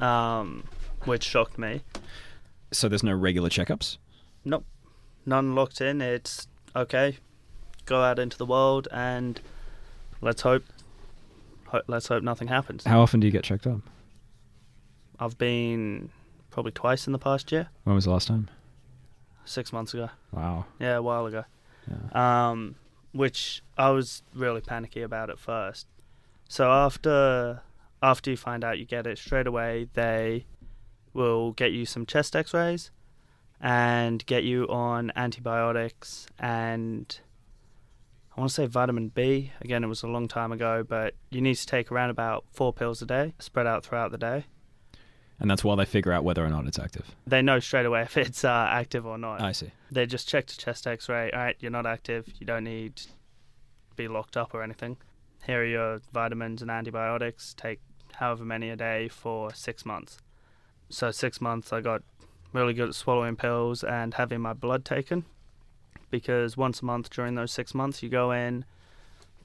um, 0.00 0.64
which 1.04 1.24
shocked 1.24 1.58
me. 1.58 1.82
So 2.72 2.88
there's 2.88 3.02
no 3.02 3.12
regular 3.12 3.48
checkups? 3.48 3.98
Nope. 4.44 4.64
None 5.26 5.54
locked 5.54 5.80
in. 5.80 6.00
It's 6.00 6.46
okay. 6.76 7.18
Go 7.86 8.02
out 8.02 8.18
into 8.18 8.36
the 8.36 8.46
world 8.46 8.88
and 8.92 9.40
let's 10.20 10.42
hope. 10.42 10.64
Ho- 11.68 11.82
let's 11.86 12.08
hope 12.08 12.22
nothing 12.22 12.48
happens. 12.48 12.84
How 12.84 13.00
often 13.00 13.20
do 13.20 13.26
you 13.26 13.32
get 13.32 13.44
checked 13.44 13.66
up? 13.66 13.80
I've 15.18 15.38
been 15.38 16.10
probably 16.50 16.72
twice 16.72 17.06
in 17.06 17.12
the 17.12 17.18
past 17.18 17.50
year. 17.52 17.68
When 17.84 17.94
was 17.94 18.04
the 18.04 18.10
last 18.10 18.28
time? 18.28 18.48
Six 19.44 19.72
months 19.72 19.94
ago. 19.94 20.10
Wow. 20.32 20.66
Yeah, 20.78 20.96
a 20.96 21.02
while 21.02 21.26
ago. 21.26 21.44
Yeah. 21.88 22.50
Um, 22.50 22.76
which 23.12 23.62
I 23.76 23.90
was 23.90 24.22
really 24.34 24.60
panicky 24.60 25.02
about 25.02 25.30
at 25.30 25.38
first. 25.38 25.86
So 26.48 26.70
after 26.70 27.62
after 28.02 28.30
you 28.30 28.36
find 28.36 28.64
out 28.64 28.78
you 28.78 28.84
get 28.84 29.06
it 29.06 29.18
straight 29.18 29.46
away, 29.46 29.88
they 29.94 30.46
will 31.12 31.52
get 31.52 31.72
you 31.72 31.86
some 31.86 32.04
chest 32.04 32.36
X-rays 32.36 32.90
and 33.60 34.24
get 34.26 34.44
you 34.44 34.66
on 34.68 35.12
antibiotics 35.16 36.26
and 36.38 37.20
I 38.36 38.40
want 38.40 38.50
to 38.50 38.54
say 38.54 38.66
vitamin 38.66 39.08
B. 39.08 39.52
Again, 39.60 39.84
it 39.84 39.86
was 39.86 40.02
a 40.02 40.08
long 40.08 40.26
time 40.26 40.50
ago, 40.50 40.84
but 40.86 41.14
you 41.30 41.40
need 41.40 41.54
to 41.54 41.66
take 41.66 41.92
around 41.92 42.10
about 42.10 42.44
four 42.52 42.72
pills 42.72 43.00
a 43.00 43.06
day, 43.06 43.32
spread 43.38 43.66
out 43.66 43.84
throughout 43.84 44.10
the 44.10 44.18
day. 44.18 44.46
And 45.40 45.50
that's 45.50 45.64
while 45.64 45.76
they 45.76 45.84
figure 45.84 46.12
out 46.12 46.24
whether 46.24 46.44
or 46.44 46.48
not 46.48 46.66
it's 46.66 46.78
active. 46.78 47.14
They 47.26 47.42
know 47.42 47.58
straight 47.58 47.86
away 47.86 48.02
if 48.02 48.16
it's 48.16 48.44
uh, 48.44 48.68
active 48.70 49.06
or 49.06 49.18
not. 49.18 49.40
I 49.40 49.52
see. 49.52 49.72
They 49.90 50.06
just 50.06 50.28
check 50.28 50.46
the 50.46 50.54
chest 50.54 50.86
X-ray. 50.86 51.30
All 51.32 51.38
right, 51.38 51.56
you're 51.60 51.70
not 51.70 51.86
active. 51.86 52.28
You 52.38 52.46
don't 52.46 52.64
need 52.64 52.96
to 52.96 53.08
be 53.96 54.08
locked 54.08 54.36
up 54.36 54.54
or 54.54 54.62
anything. 54.62 54.96
Here 55.46 55.60
are 55.60 55.66
your 55.66 56.00
vitamins 56.12 56.62
and 56.62 56.70
antibiotics. 56.70 57.54
Take 57.54 57.80
however 58.14 58.44
many 58.44 58.70
a 58.70 58.76
day 58.76 59.08
for 59.08 59.52
six 59.52 59.84
months. 59.84 60.18
So 60.88 61.10
six 61.10 61.40
months, 61.40 61.72
I 61.72 61.80
got 61.80 62.02
really 62.52 62.74
good 62.74 62.88
at 62.88 62.94
swallowing 62.94 63.36
pills 63.36 63.82
and 63.82 64.14
having 64.14 64.40
my 64.40 64.52
blood 64.52 64.84
taken. 64.84 65.24
Because 66.10 66.56
once 66.56 66.80
a 66.80 66.84
month 66.84 67.10
during 67.10 67.34
those 67.34 67.52
six 67.52 67.74
months, 67.74 68.02
you 68.02 68.08
go 68.08 68.30
in, 68.30 68.64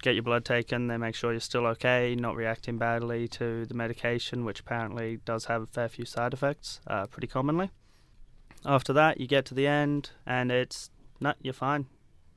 get 0.02 0.16
your 0.16 0.24
blood 0.24 0.46
taken, 0.46 0.88
they 0.88 0.98
make 0.98 1.16
sure 1.16 1.32
you're 1.32 1.40
still 1.40 1.66
okay, 1.68 2.16
not 2.16 2.36
reacting 2.36 2.78
badly 2.78 3.28
to 3.28 3.66
the 3.66 3.74
medication, 3.74 4.46
which 4.46 4.60
apparently 4.60 5.20
does 5.26 5.46
have 5.46 5.64
a 5.64 5.68
fair 5.68 5.90
few 5.90 6.06
side 6.06 6.34
effects 6.34 6.80
uh, 6.88 7.06
pretty 7.08 7.28
commonly. 7.28 7.70
After 8.66 8.94
that, 8.94 9.20
you 9.20 9.28
get 9.28 9.46
to 9.46 9.54
the 9.54 9.68
end, 9.68 10.12
and 10.26 10.52
it's, 10.52 10.90
no, 11.20 11.34
you're 11.42 11.54
fine. 11.54 11.88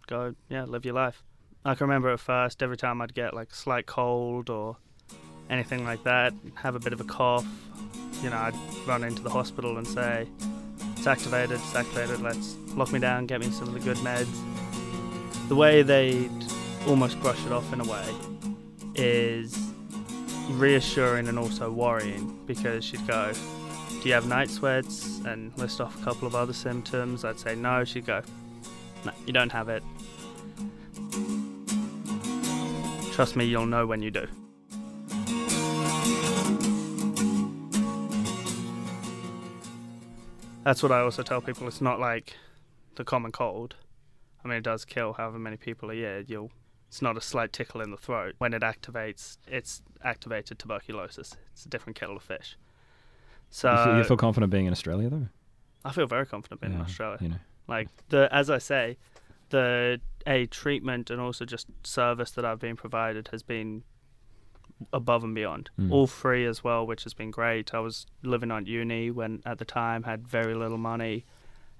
Go, 0.06 0.34
yeah, 0.48 0.64
live 0.64 0.84
your 0.84 0.94
life. 0.94 1.22
I 1.64 1.74
can 1.74 1.86
remember 1.86 2.10
at 2.10 2.20
first, 2.20 2.62
every 2.62 2.76
time 2.76 3.00
I'd 3.00 3.14
get 3.14 3.34
like 3.34 3.50
a 3.50 3.54
slight 3.54 3.86
cold 3.86 4.50
or 4.50 4.76
anything 5.48 5.84
like 5.84 6.02
that, 6.04 6.32
have 6.54 6.74
a 6.74 6.80
bit 6.80 6.92
of 6.92 7.00
a 7.00 7.04
cough, 7.04 7.46
you 8.22 8.30
know, 8.30 8.36
I'd 8.36 8.54
run 8.86 9.04
into 9.04 9.22
the 9.22 9.30
hospital 9.30 9.78
and 9.78 9.86
say, 9.86 10.28
it's 10.96 11.06
activated, 11.06 11.52
it's 11.52 11.74
activated, 11.74 12.20
let's 12.20 12.56
lock 12.74 12.92
me 12.92 12.98
down, 12.98 13.26
get 13.26 13.40
me 13.40 13.50
some 13.50 13.68
of 13.68 13.74
the 13.74 13.80
good 13.80 13.96
meds. 13.98 14.28
The 15.48 15.56
way 15.56 15.82
they'd 15.82 16.30
almost 16.86 17.20
brush 17.20 17.44
it 17.46 17.52
off 17.52 17.72
in 17.72 17.80
a 17.80 17.84
way 17.84 18.04
is 18.94 19.58
reassuring 20.50 21.28
and 21.28 21.38
also 21.38 21.70
worrying 21.70 22.38
because 22.46 22.84
she'd 22.84 23.06
go, 23.06 23.32
Do 24.02 24.08
you 24.08 24.14
have 24.14 24.26
night 24.26 24.50
sweats? 24.50 25.20
and 25.24 25.56
list 25.56 25.80
off 25.80 26.00
a 26.00 26.04
couple 26.04 26.26
of 26.26 26.34
other 26.34 26.52
symptoms. 26.52 27.24
I'd 27.24 27.38
say 27.38 27.54
no. 27.54 27.84
She'd 27.84 28.06
go, 28.06 28.22
No, 29.04 29.12
you 29.26 29.32
don't 29.32 29.52
have 29.52 29.68
it. 29.68 29.82
Trust 33.12 33.36
me, 33.36 33.44
you'll 33.44 33.66
know 33.66 33.86
when 33.86 34.02
you 34.02 34.10
do. 34.10 34.26
That's 40.64 40.82
what 40.82 40.92
I 40.92 41.00
also 41.00 41.22
tell 41.22 41.40
people. 41.40 41.66
It's 41.66 41.80
not 41.80 41.98
like 41.98 42.36
the 42.94 43.04
common 43.04 43.32
cold. 43.32 43.74
I 44.44 44.48
mean, 44.48 44.58
it 44.58 44.64
does 44.64 44.84
kill 44.84 45.12
however 45.12 45.38
many 45.38 45.56
people 45.56 45.90
a 45.90 45.94
year. 45.94 46.24
You'll 46.26 46.50
it's 46.92 47.00
not 47.00 47.16
a 47.16 47.22
slight 47.22 47.54
tickle 47.54 47.80
in 47.80 47.90
the 47.90 47.96
throat. 47.96 48.34
When 48.36 48.52
it 48.52 48.60
activates, 48.60 49.38
it's 49.48 49.80
activated 50.04 50.58
tuberculosis. 50.58 51.34
It's 51.54 51.64
a 51.64 51.68
different 51.70 51.98
kettle 51.98 52.18
of 52.18 52.22
fish. 52.22 52.58
So 53.48 53.70
you 53.72 53.84
feel, 53.84 53.96
you 53.96 54.04
feel 54.04 54.16
confident 54.18 54.52
being 54.52 54.66
in 54.66 54.72
Australia, 54.72 55.08
though. 55.08 55.28
I 55.86 55.92
feel 55.92 56.06
very 56.06 56.26
confident 56.26 56.60
being 56.60 56.74
in 56.74 56.80
Yeah, 56.80 56.84
Australia. 56.84 57.16
you 57.22 57.28
know. 57.30 57.36
Like 57.66 57.88
the 58.10 58.28
as 58.30 58.50
I 58.50 58.58
say, 58.58 58.98
the 59.48 60.02
a 60.26 60.44
treatment 60.44 61.08
and 61.08 61.18
also 61.18 61.46
just 61.46 61.66
service 61.82 62.30
that 62.32 62.44
I've 62.44 62.60
been 62.60 62.76
provided 62.76 63.28
has 63.32 63.42
been 63.42 63.84
above 64.92 65.24
and 65.24 65.34
beyond. 65.34 65.70
Mm. 65.80 65.90
All 65.92 66.06
free 66.06 66.44
as 66.44 66.62
well, 66.62 66.86
which 66.86 67.04
has 67.04 67.14
been 67.14 67.30
great. 67.30 67.72
I 67.72 67.78
was 67.78 68.04
living 68.22 68.50
on 68.50 68.66
uni 68.66 69.10
when 69.10 69.40
at 69.46 69.56
the 69.58 69.64
time 69.64 70.02
had 70.02 70.28
very 70.28 70.54
little 70.54 70.76
money, 70.76 71.24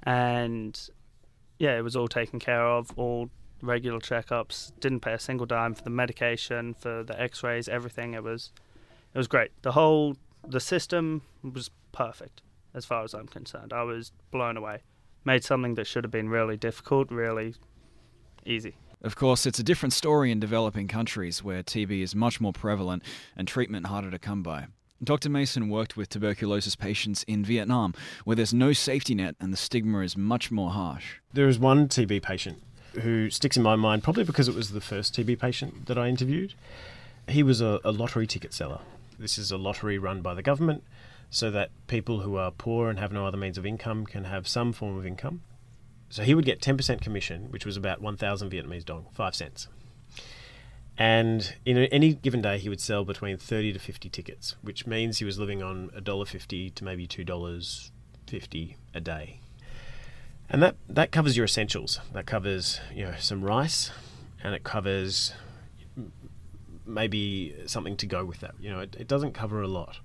and 0.04 0.88
yeah, 1.58 1.76
it 1.76 1.82
was 1.82 1.96
all 1.96 2.08
taken 2.08 2.38
care 2.38 2.66
of. 2.66 2.90
All 2.96 3.28
regular 3.62 4.00
checkups. 4.00 4.72
Didn't 4.80 5.00
pay 5.00 5.14
a 5.14 5.18
single 5.18 5.46
dime 5.46 5.74
for 5.74 5.82
the 5.82 5.90
medication, 5.90 6.74
for 6.74 7.02
the 7.02 7.18
X-rays, 7.18 7.68
everything. 7.68 8.12
It 8.14 8.22
was 8.22 8.50
it 9.14 9.18
was 9.18 9.28
great. 9.28 9.52
The 9.62 9.72
whole 9.72 10.16
the 10.46 10.60
system 10.60 11.22
was 11.42 11.70
perfect 11.92 12.42
as 12.74 12.84
far 12.84 13.04
as 13.04 13.14
I'm 13.14 13.28
concerned. 13.28 13.72
I 13.72 13.84
was 13.84 14.12
blown 14.30 14.56
away. 14.56 14.82
Made 15.24 15.44
something 15.44 15.76
that 15.76 15.86
should 15.86 16.04
have 16.04 16.10
been 16.10 16.28
really 16.28 16.56
difficult 16.56 17.10
really 17.10 17.54
easy. 18.44 18.74
Of 19.02 19.16
course, 19.16 19.46
it's 19.46 19.58
a 19.58 19.64
different 19.64 19.92
story 19.92 20.30
in 20.30 20.38
developing 20.38 20.86
countries 20.86 21.42
where 21.42 21.62
TB 21.62 22.02
is 22.02 22.14
much 22.14 22.40
more 22.40 22.52
prevalent 22.52 23.02
and 23.36 23.48
treatment 23.48 23.86
harder 23.86 24.10
to 24.10 24.18
come 24.18 24.42
by. 24.42 24.66
Dr. 25.02 25.28
Mason 25.28 25.68
worked 25.68 25.96
with 25.96 26.08
tuberculosis 26.08 26.76
patients 26.76 27.24
in 27.24 27.44
Vietnam, 27.44 27.92
where 28.22 28.36
there's 28.36 28.54
no 28.54 28.72
safety 28.72 29.16
net 29.16 29.34
and 29.40 29.52
the 29.52 29.56
stigma 29.56 30.00
is 30.00 30.16
much 30.16 30.52
more 30.52 30.70
harsh. 30.70 31.16
There 31.32 31.48
is 31.48 31.58
one 31.58 31.88
TB 31.88 32.22
patient 32.22 32.62
who 33.00 33.30
sticks 33.30 33.56
in 33.56 33.62
my 33.62 33.76
mind, 33.76 34.02
probably 34.02 34.24
because 34.24 34.48
it 34.48 34.54
was 34.54 34.70
the 34.70 34.80
first 34.80 35.14
TB 35.14 35.38
patient 35.38 35.86
that 35.86 35.98
I 35.98 36.08
interviewed. 36.08 36.54
He 37.28 37.42
was 37.42 37.60
a, 37.60 37.80
a 37.84 37.92
lottery 37.92 38.26
ticket 38.26 38.52
seller. 38.52 38.80
This 39.18 39.38
is 39.38 39.50
a 39.50 39.56
lottery 39.56 39.98
run 39.98 40.20
by 40.20 40.34
the 40.34 40.42
government 40.42 40.82
so 41.30 41.50
that 41.50 41.70
people 41.86 42.20
who 42.20 42.36
are 42.36 42.50
poor 42.50 42.90
and 42.90 42.98
have 42.98 43.12
no 43.12 43.26
other 43.26 43.38
means 43.38 43.56
of 43.56 43.64
income 43.64 44.04
can 44.04 44.24
have 44.24 44.46
some 44.46 44.72
form 44.72 44.98
of 44.98 45.06
income. 45.06 45.42
So 46.10 46.22
he 46.22 46.34
would 46.34 46.44
get 46.44 46.60
10% 46.60 47.00
commission, 47.00 47.46
which 47.50 47.64
was 47.64 47.78
about 47.78 48.02
1,000 48.02 48.50
Vietnamese 48.50 48.84
dong, 48.84 49.06
5 49.14 49.34
cents. 49.34 49.68
And 50.98 51.54
in 51.64 51.78
any 51.78 52.12
given 52.12 52.42
day, 52.42 52.58
he 52.58 52.68
would 52.68 52.82
sell 52.82 53.04
between 53.04 53.38
30 53.38 53.72
to 53.72 53.78
50 53.78 54.10
tickets, 54.10 54.56
which 54.60 54.86
means 54.86 55.18
he 55.18 55.24
was 55.24 55.38
living 55.38 55.62
on 55.62 55.88
$1.50 55.96 56.74
to 56.74 56.84
maybe 56.84 57.06
$2.50 57.06 58.74
a 58.94 59.00
day. 59.00 59.40
And 60.48 60.62
that, 60.62 60.76
that 60.88 61.12
covers 61.12 61.36
your 61.36 61.44
essentials. 61.44 62.00
That 62.12 62.26
covers, 62.26 62.80
you 62.94 63.04
know, 63.04 63.14
some 63.18 63.42
rice 63.42 63.90
and 64.42 64.54
it 64.54 64.64
covers 64.64 65.32
maybe 66.86 67.54
something 67.66 67.96
to 67.96 68.06
go 68.06 68.24
with 68.24 68.40
that. 68.40 68.54
You 68.60 68.70
know, 68.70 68.80
it, 68.80 68.96
it 68.98 69.08
doesn't 69.08 69.32
cover 69.32 69.62
a 69.62 69.68
lot. 69.68 69.98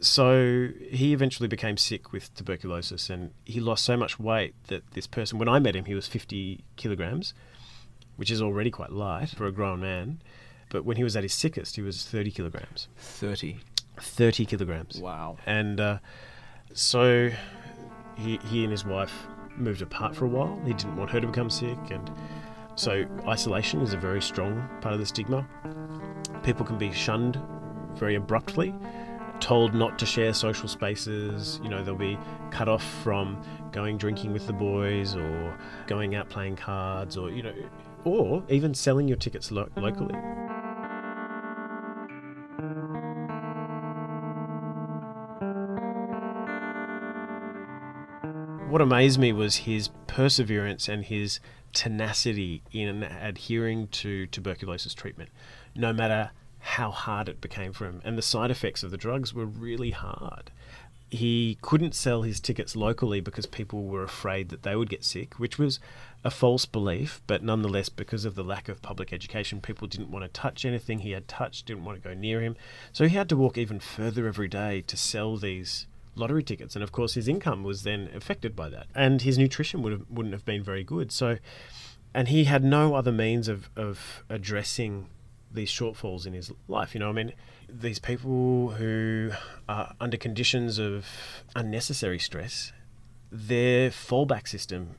So 0.00 0.68
he 0.90 1.12
eventually 1.12 1.48
became 1.48 1.76
sick 1.76 2.12
with 2.12 2.32
tuberculosis 2.34 3.10
and 3.10 3.32
he 3.44 3.58
lost 3.58 3.84
so 3.84 3.96
much 3.96 4.18
weight 4.18 4.54
that 4.68 4.88
this 4.92 5.06
person, 5.06 5.38
when 5.38 5.48
I 5.48 5.58
met 5.58 5.74
him, 5.74 5.86
he 5.86 5.94
was 5.94 6.06
50 6.06 6.62
kilograms, 6.76 7.34
which 8.16 8.30
is 8.30 8.40
already 8.40 8.70
quite 8.70 8.92
light 8.92 9.30
for 9.30 9.46
a 9.46 9.52
grown 9.52 9.80
man. 9.80 10.22
But 10.70 10.84
when 10.84 10.96
he 10.96 11.04
was 11.04 11.16
at 11.16 11.24
his 11.24 11.32
sickest, 11.32 11.76
he 11.76 11.82
was 11.82 12.04
30 12.04 12.30
kilograms. 12.30 12.88
30. 12.96 13.58
30 13.98 14.46
kilograms. 14.46 15.00
Wow. 15.00 15.38
And 15.46 15.80
uh, 15.80 15.98
so 16.72 17.30
he, 18.16 18.38
he 18.48 18.62
and 18.62 18.70
his 18.70 18.84
wife 18.84 19.26
moved 19.60 19.82
apart 19.82 20.14
for 20.14 20.24
a 20.24 20.28
while. 20.28 20.60
He 20.64 20.72
didn't 20.72 20.96
want 20.96 21.10
her 21.10 21.20
to 21.20 21.26
become 21.26 21.50
sick. 21.50 21.78
And 21.90 22.10
so 22.74 23.06
isolation 23.26 23.80
is 23.80 23.92
a 23.92 23.96
very 23.96 24.22
strong 24.22 24.68
part 24.80 24.94
of 24.94 25.00
the 25.00 25.06
stigma. 25.06 25.46
People 26.42 26.64
can 26.64 26.78
be 26.78 26.92
shunned 26.92 27.40
very 27.94 28.14
abruptly 28.14 28.74
told 29.40 29.74
not 29.74 29.98
to 29.98 30.06
share 30.06 30.32
social 30.32 30.68
spaces. 30.68 31.60
You 31.62 31.68
know, 31.68 31.82
they'll 31.82 31.94
be 31.94 32.18
cut 32.50 32.68
off 32.68 32.84
from 33.02 33.42
going 33.72 33.98
drinking 33.98 34.32
with 34.32 34.46
the 34.46 34.52
boys 34.52 35.14
or 35.14 35.56
going 35.86 36.14
out 36.14 36.28
playing 36.28 36.56
cards 36.56 37.16
or, 37.16 37.30
you 37.30 37.42
know, 37.42 37.54
or 38.04 38.42
even 38.48 38.74
selling 38.74 39.08
your 39.08 39.16
tickets 39.16 39.50
lo- 39.50 39.68
locally. 39.76 40.14
What 48.68 48.82
amazed 48.82 49.18
me 49.18 49.32
was 49.32 49.56
his 49.56 49.88
perseverance 50.06 50.88
and 50.88 51.02
his 51.02 51.40
tenacity 51.72 52.60
in 52.70 53.02
adhering 53.02 53.88
to 53.88 54.26
tuberculosis 54.26 54.92
treatment, 54.92 55.30
no 55.74 55.94
matter 55.94 56.32
how 56.58 56.90
hard 56.90 57.30
it 57.30 57.40
became 57.40 57.72
for 57.72 57.86
him. 57.86 58.02
And 58.04 58.18
the 58.18 58.22
side 58.22 58.50
effects 58.50 58.82
of 58.82 58.90
the 58.90 58.98
drugs 58.98 59.32
were 59.32 59.46
really 59.46 59.92
hard. 59.92 60.50
He 61.08 61.56
couldn't 61.62 61.94
sell 61.94 62.20
his 62.20 62.40
tickets 62.40 62.76
locally 62.76 63.20
because 63.20 63.46
people 63.46 63.84
were 63.84 64.02
afraid 64.02 64.50
that 64.50 64.64
they 64.64 64.76
would 64.76 64.90
get 64.90 65.02
sick, 65.02 65.38
which 65.38 65.58
was 65.58 65.80
a 66.22 66.30
false 66.30 66.66
belief, 66.66 67.22
but 67.26 67.42
nonetheless, 67.42 67.88
because 67.88 68.26
of 68.26 68.34
the 68.34 68.44
lack 68.44 68.68
of 68.68 68.82
public 68.82 69.14
education, 69.14 69.62
people 69.62 69.88
didn't 69.88 70.10
want 70.10 70.26
to 70.26 70.28
touch 70.28 70.66
anything 70.66 70.98
he 70.98 71.12
had 71.12 71.26
touched, 71.26 71.64
didn't 71.64 71.84
want 71.84 72.02
to 72.02 72.06
go 72.06 72.14
near 72.14 72.42
him. 72.42 72.54
So 72.92 73.08
he 73.08 73.16
had 73.16 73.30
to 73.30 73.36
walk 73.36 73.56
even 73.56 73.80
further 73.80 74.26
every 74.26 74.48
day 74.48 74.82
to 74.82 74.96
sell 74.98 75.38
these 75.38 75.86
lottery 76.18 76.42
tickets, 76.42 76.74
and 76.76 76.82
of 76.82 76.92
course 76.92 77.14
his 77.14 77.28
income 77.28 77.62
was 77.62 77.82
then 77.82 78.08
affected 78.14 78.54
by 78.56 78.68
that, 78.68 78.86
and 78.94 79.22
his 79.22 79.38
nutrition 79.38 79.82
would 79.82 79.92
have, 79.92 80.02
wouldn't 80.10 80.32
have 80.34 80.44
been 80.44 80.62
very 80.62 80.84
good. 80.84 81.10
So, 81.12 81.38
and 82.14 82.28
he 82.28 82.44
had 82.44 82.64
no 82.64 82.94
other 82.94 83.12
means 83.12 83.48
of 83.48 83.70
of 83.76 84.24
addressing 84.28 85.08
these 85.52 85.70
shortfalls 85.70 86.26
in 86.26 86.32
his 86.34 86.52
life. 86.68 86.94
You 86.94 87.00
know, 87.00 87.08
I 87.08 87.12
mean, 87.12 87.32
these 87.68 87.98
people 87.98 88.70
who 88.72 89.30
are 89.68 89.94
under 90.00 90.16
conditions 90.18 90.78
of 90.78 91.06
unnecessary 91.56 92.18
stress, 92.18 92.72
their 93.32 93.90
fallback 93.90 94.46
system 94.48 94.96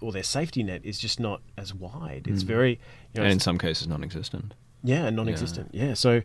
or 0.00 0.12
their 0.12 0.22
safety 0.22 0.62
net 0.62 0.80
is 0.84 0.98
just 0.98 1.18
not 1.18 1.40
as 1.56 1.74
wide. 1.74 2.26
It's 2.28 2.44
Mm. 2.44 2.46
very, 2.46 2.70
you 3.14 3.20
know, 3.20 3.22
and 3.24 3.32
in 3.32 3.40
some 3.40 3.58
cases 3.58 3.88
non-existent. 3.88 4.54
yeah, 4.84 5.10
non-existent. 5.10 5.70
Yeah. 5.72 5.94
So 5.94 6.22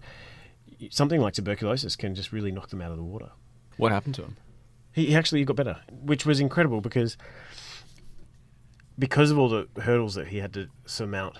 something 0.89 1.19
like 1.22 1.34
tuberculosis 1.34 1.96
can 1.96 2.13
just 2.15 2.32
really 2.32 2.52
knock 2.52 2.69
them 2.69 2.82
out 2.82 2.91
of 2.91 2.98
the 2.98 3.04
water. 3.04 3.32
What 3.77 3.91
happened 3.91 4.15
to 4.15 4.23
him? 4.23 4.38
He 4.91 5.15
actually 5.15 5.43
got 5.43 5.55
better, 5.55 5.77
which 5.91 6.25
was 6.25 6.39
incredible 6.39 6.81
because 6.81 7.17
because 8.97 9.31
of 9.31 9.39
all 9.39 9.49
the 9.49 9.67
hurdles 9.81 10.15
that 10.15 10.27
he 10.27 10.38
had 10.38 10.53
to 10.53 10.67
surmount 10.86 11.38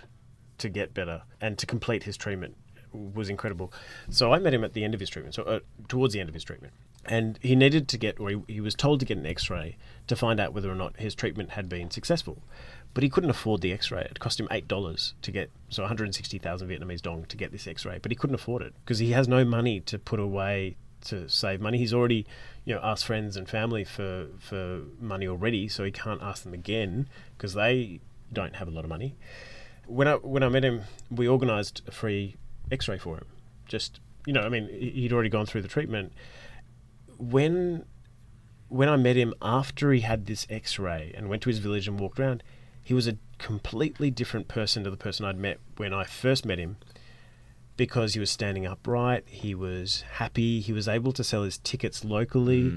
to 0.57 0.69
get 0.69 0.93
better 0.93 1.21
and 1.39 1.57
to 1.59 1.65
complete 1.65 2.03
his 2.03 2.17
treatment 2.17 2.55
was 2.91 3.29
incredible. 3.29 3.71
So 4.09 4.33
I 4.33 4.39
met 4.39 4.53
him 4.53 4.63
at 4.63 4.73
the 4.73 4.83
end 4.83 4.93
of 4.93 4.99
his 4.99 5.09
treatment, 5.09 5.35
so 5.35 5.43
uh, 5.43 5.59
towards 5.87 6.13
the 6.13 6.19
end 6.19 6.29
of 6.29 6.33
his 6.33 6.43
treatment, 6.43 6.73
and 7.05 7.37
he 7.41 7.55
needed 7.55 7.87
to 7.89 7.97
get, 7.97 8.19
or 8.19 8.29
he, 8.29 8.41
he 8.47 8.61
was 8.61 8.75
told 8.75 8.99
to 8.99 9.05
get 9.05 9.17
an 9.17 9.25
X-ray 9.25 9.77
to 10.07 10.15
find 10.15 10.39
out 10.39 10.53
whether 10.53 10.71
or 10.71 10.75
not 10.75 10.97
his 10.97 11.15
treatment 11.15 11.51
had 11.51 11.67
been 11.67 11.91
successful. 11.91 12.41
But 12.93 13.03
he 13.03 13.09
couldn't 13.09 13.31
afford 13.31 13.61
the 13.61 13.73
X-ray. 13.73 14.07
It 14.09 14.19
cost 14.19 14.39
him 14.39 14.47
eight 14.51 14.67
dollars 14.67 15.15
to 15.23 15.31
get, 15.31 15.49
so 15.69 15.81
160,000 15.83 16.67
Vietnamese 16.67 17.01
dong 17.01 17.25
to 17.25 17.37
get 17.37 17.51
this 17.51 17.67
X-ray. 17.67 17.99
But 18.01 18.11
he 18.11 18.15
couldn't 18.15 18.35
afford 18.35 18.61
it 18.61 18.73
because 18.85 18.99
he 18.99 19.11
has 19.11 19.27
no 19.27 19.43
money 19.43 19.79
to 19.81 19.97
put 19.97 20.19
away 20.19 20.77
to 21.05 21.27
save 21.29 21.61
money. 21.61 21.77
He's 21.77 21.93
already, 21.93 22.25
you 22.65 22.75
know, 22.75 22.81
asked 22.83 23.05
friends 23.05 23.37
and 23.37 23.47
family 23.49 23.83
for 23.83 24.27
for 24.39 24.81
money 24.99 25.27
already, 25.27 25.67
so 25.67 25.83
he 25.83 25.91
can't 25.91 26.21
ask 26.21 26.43
them 26.43 26.53
again 26.53 27.07
because 27.37 27.53
they 27.53 27.99
don't 28.31 28.55
have 28.55 28.67
a 28.67 28.71
lot 28.71 28.83
of 28.83 28.89
money. 28.89 29.15
When 29.85 30.07
I 30.07 30.15
when 30.15 30.43
I 30.43 30.49
met 30.49 30.63
him, 30.63 30.83
we 31.11 31.27
organised 31.27 31.81
a 31.87 31.91
free 31.91 32.35
X-ray 32.71 32.97
for 32.97 33.17
him. 33.17 33.25
Just 33.67 33.99
you 34.25 34.33
know, 34.33 34.41
I 34.41 34.49
mean, 34.49 34.69
he- 34.69 34.91
he'd 34.91 35.13
already 35.13 35.29
gone 35.29 35.45
through 35.45 35.61
the 35.61 35.67
treatment. 35.67 36.13
When 37.17 37.85
when 38.69 38.89
I 38.89 38.95
met 38.95 39.15
him 39.15 39.33
after 39.41 39.91
he 39.91 40.01
had 40.01 40.25
this 40.25 40.47
X-ray 40.49 41.13
and 41.15 41.29
went 41.29 41.43
to 41.43 41.49
his 41.49 41.59
village 41.59 41.87
and 41.87 41.99
walked 41.99 42.19
around, 42.19 42.41
he 42.81 42.93
was 42.93 43.07
a 43.07 43.17
completely 43.37 44.09
different 44.09 44.47
person 44.47 44.83
to 44.83 44.89
the 44.89 44.97
person 44.97 45.25
I'd 45.25 45.37
met 45.37 45.59
when 45.77 45.93
I 45.93 46.05
first 46.05 46.45
met 46.45 46.57
him. 46.57 46.77
Because 47.75 48.13
he 48.13 48.19
was 48.19 48.29
standing 48.29 48.65
upright, 48.67 49.23
he 49.27 49.55
was 49.55 50.03
happy, 50.13 50.59
he 50.59 50.71
was 50.73 50.88
able 50.88 51.12
to 51.13 51.23
sell 51.23 51.43
his 51.43 51.57
tickets 51.57 52.03
locally. 52.05 52.71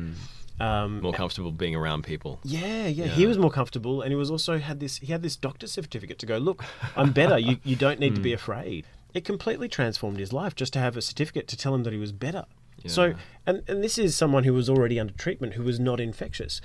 Um, 0.59 1.03
More 1.03 1.13
comfortable 1.13 1.53
being 1.53 1.75
around 1.75 2.05
people. 2.05 2.41
yeah, 2.43 2.87
yeah, 2.87 3.05
He 3.09 3.27
was 3.27 3.37
more 3.37 3.51
comfortable, 3.51 4.01
and 4.01 4.11
he 4.11 4.17
was 4.17 4.31
also 4.31 4.57
had 4.59 4.81
this. 4.81 4.97
He 4.97 5.09
had 5.13 5.21
this 5.23 5.37
doctor's 5.37 5.71
certificate 5.73 6.19
to 6.21 6.27
go. 6.27 6.39
Look, 6.39 6.65
I'm 6.97 7.13
better. 7.13 7.39
you 7.39 7.59
you 7.63 7.77
don't 7.77 8.01
need 8.01 8.15
to 8.15 8.23
be 8.23 8.33
afraid. 8.41 8.87
It 9.13 9.25
completely 9.27 9.69
transformed 9.69 10.19
his 10.19 10.33
life 10.33 10.55
just 10.55 10.73
to 10.73 10.79
have 10.79 10.97
a 10.97 11.03
certificate 11.03 11.47
to 11.49 11.57
tell 11.59 11.75
him 11.75 11.83
that 11.83 11.93
he 11.93 11.99
was 11.99 12.13
better. 12.13 12.45
So, 12.87 13.15
and 13.47 13.63
and 13.69 13.83
this 13.85 13.99
is 13.99 14.17
someone 14.17 14.45
who 14.45 14.55
was 14.55 14.71
already 14.71 14.99
under 14.99 15.13
treatment, 15.13 15.55
who 15.55 15.63
was 15.63 15.79
not 15.79 16.01
infectious. 16.01 16.63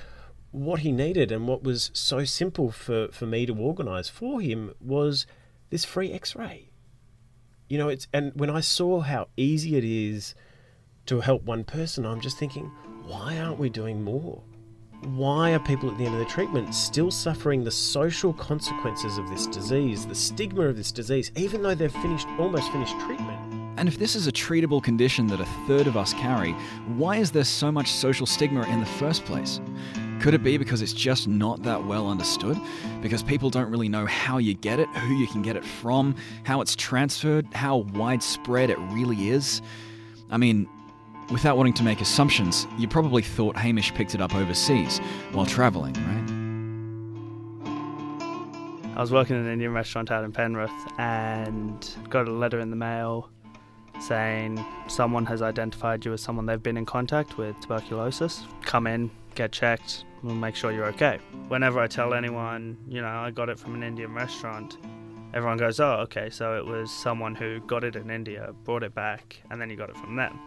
What 0.51 0.81
he 0.81 0.91
needed 0.93 1.31
and 1.31 1.45
what 1.47 1.63
was 1.63 1.91
so 1.93 2.23
simple 2.23 2.71
for 2.71 3.09
for 3.11 3.25
me 3.25 3.45
to 3.45 3.53
organise 3.57 4.07
for 4.07 4.39
him 4.39 4.73
was 4.79 5.25
this 5.69 5.83
free 5.83 6.13
X-ray. 6.13 6.69
You 7.71 7.77
know, 7.77 7.87
it's 7.87 8.09
and 8.11 8.33
when 8.35 8.49
I 8.49 8.59
saw 8.59 8.99
how 8.99 9.29
easy 9.37 9.77
it 9.77 9.85
is 9.85 10.35
to 11.05 11.21
help 11.21 11.43
one 11.43 11.63
person, 11.63 12.05
I'm 12.05 12.19
just 12.19 12.37
thinking, 12.37 12.69
why 13.05 13.39
aren't 13.39 13.59
we 13.59 13.69
doing 13.69 14.03
more? 14.03 14.43
Why 15.05 15.53
are 15.53 15.59
people 15.59 15.89
at 15.89 15.97
the 15.97 16.03
end 16.03 16.15
of 16.15 16.19
the 16.19 16.25
treatment 16.25 16.75
still 16.75 17.11
suffering 17.11 17.63
the 17.63 17.71
social 17.71 18.33
consequences 18.33 19.17
of 19.17 19.29
this 19.29 19.47
disease, 19.47 20.05
the 20.05 20.13
stigma 20.13 20.63
of 20.63 20.75
this 20.75 20.91
disease, 20.91 21.31
even 21.37 21.63
though 21.63 21.73
they've 21.73 21.89
finished 21.89 22.27
almost 22.37 22.69
finished 22.73 22.99
treatment? 22.99 23.39
And 23.77 23.87
if 23.87 23.97
this 23.97 24.17
is 24.17 24.27
a 24.27 24.33
treatable 24.33 24.83
condition 24.83 25.27
that 25.27 25.39
a 25.39 25.45
third 25.65 25.87
of 25.87 25.95
us 25.95 26.13
carry, 26.15 26.51
why 26.97 27.15
is 27.19 27.31
there 27.31 27.45
so 27.45 27.71
much 27.71 27.89
social 27.89 28.25
stigma 28.25 28.67
in 28.67 28.81
the 28.81 28.85
first 28.85 29.23
place? 29.23 29.61
Could 30.21 30.35
it 30.35 30.43
be 30.43 30.55
mm. 30.55 30.59
because 30.59 30.83
it's 30.83 30.93
just 30.93 31.27
not 31.27 31.63
that 31.63 31.83
well 31.85 32.07
understood? 32.07 32.55
Because 33.01 33.23
people 33.23 33.49
don't 33.49 33.71
really 33.71 33.89
know 33.89 34.05
how 34.05 34.37
you 34.37 34.53
get 34.53 34.79
it, 34.79 34.87
who 34.89 35.15
you 35.15 35.25
can 35.25 35.41
get 35.41 35.55
it 35.55 35.65
from, 35.65 36.15
how 36.43 36.61
it's 36.61 36.75
transferred, 36.75 37.47
how 37.53 37.77
widespread 37.95 38.69
it 38.69 38.77
really 38.91 39.29
is? 39.29 39.63
I 40.29 40.37
mean, 40.37 40.69
without 41.31 41.57
wanting 41.57 41.73
to 41.73 41.83
make 41.83 42.01
assumptions, 42.01 42.67
you 42.77 42.87
probably 42.87 43.23
thought 43.23 43.57
Hamish 43.57 43.95
picked 43.95 44.13
it 44.13 44.21
up 44.21 44.35
overseas 44.35 44.99
while 45.31 45.47
travelling, 45.47 45.93
right? 45.93 46.41
I 48.95 49.01
was 49.01 49.11
working 49.11 49.37
in 49.37 49.47
an 49.47 49.51
Indian 49.51 49.73
restaurant 49.73 50.11
out 50.11 50.23
in 50.23 50.31
Penrith 50.31 50.69
and 50.99 51.89
got 52.09 52.27
a 52.27 52.31
letter 52.31 52.59
in 52.59 52.69
the 52.69 52.75
mail 52.75 53.31
saying 53.99 54.63
someone 54.87 55.25
has 55.25 55.41
identified 55.41 56.05
you 56.05 56.13
as 56.13 56.21
someone 56.21 56.45
they've 56.45 56.61
been 56.61 56.77
in 56.77 56.85
contact 56.85 57.39
with 57.39 57.59
tuberculosis. 57.61 58.43
Come 58.61 58.85
in, 58.85 59.09
get 59.35 59.51
checked, 59.51 60.05
we'll 60.23 60.35
make 60.35 60.55
sure 60.55 60.71
you're 60.71 60.85
okay. 60.85 61.19
Whenever 61.47 61.79
I 61.79 61.87
tell 61.87 62.13
anyone, 62.13 62.77
you 62.87 63.01
know, 63.01 63.07
I 63.07 63.31
got 63.31 63.49
it 63.49 63.59
from 63.59 63.75
an 63.75 63.83
Indian 63.83 64.13
restaurant, 64.13 64.77
everyone 65.33 65.57
goes, 65.57 65.79
oh, 65.79 65.93
okay, 66.01 66.29
so 66.29 66.57
it 66.57 66.65
was 66.65 66.91
someone 66.91 67.35
who 67.35 67.59
got 67.61 67.83
it 67.83 67.95
in 67.95 68.09
India, 68.09 68.53
brought 68.63 68.83
it 68.83 68.93
back, 68.93 69.41
and 69.49 69.59
then 69.59 69.69
you 69.69 69.75
got 69.75 69.89
it 69.89 69.97
from 69.97 70.15
them. 70.15 70.39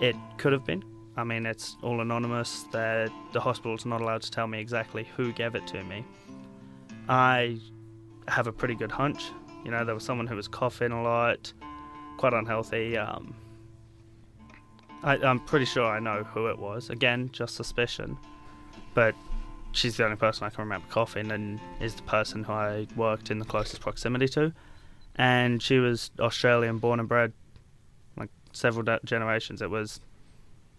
It 0.00 0.16
could 0.38 0.52
have 0.52 0.64
been. 0.64 0.84
I 1.16 1.24
mean, 1.24 1.46
it's 1.46 1.76
all 1.82 2.00
anonymous. 2.00 2.64
The, 2.72 3.10
the 3.32 3.40
hospital's 3.40 3.86
not 3.86 4.00
allowed 4.00 4.22
to 4.22 4.30
tell 4.30 4.46
me 4.46 4.60
exactly 4.60 5.08
who 5.16 5.32
gave 5.32 5.54
it 5.54 5.66
to 5.68 5.82
me. 5.84 6.04
I 7.08 7.58
have 8.28 8.46
a 8.46 8.52
pretty 8.52 8.74
good 8.74 8.92
hunch. 8.92 9.30
You 9.64 9.70
know, 9.70 9.84
there 9.84 9.94
was 9.94 10.04
someone 10.04 10.26
who 10.26 10.36
was 10.36 10.48
coughing 10.48 10.92
a 10.92 11.02
lot, 11.02 11.52
quite 12.18 12.34
unhealthy. 12.34 12.98
Um, 12.98 13.34
I, 15.02 15.16
I'm 15.18 15.40
pretty 15.40 15.64
sure 15.64 15.84
I 15.84 15.98
know 16.00 16.24
who 16.24 16.48
it 16.48 16.58
was. 16.58 16.90
Again, 16.90 17.30
just 17.32 17.54
suspicion. 17.54 18.16
But 18.94 19.14
she's 19.72 19.96
the 19.96 20.04
only 20.04 20.16
person 20.16 20.46
I 20.46 20.50
can 20.50 20.64
remember 20.64 20.86
coughing 20.88 21.30
and 21.30 21.60
is 21.80 21.94
the 21.94 22.02
person 22.02 22.44
who 22.44 22.52
I 22.52 22.86
worked 22.96 23.30
in 23.30 23.38
the 23.38 23.44
closest 23.44 23.80
proximity 23.80 24.28
to. 24.28 24.52
And 25.16 25.62
she 25.62 25.78
was 25.78 26.10
Australian 26.18 26.78
born 26.78 27.00
and 27.00 27.08
bred, 27.08 27.32
like 28.16 28.30
several 28.52 28.84
de- 28.84 29.00
generations. 29.04 29.62
It 29.62 29.70
was 29.70 30.00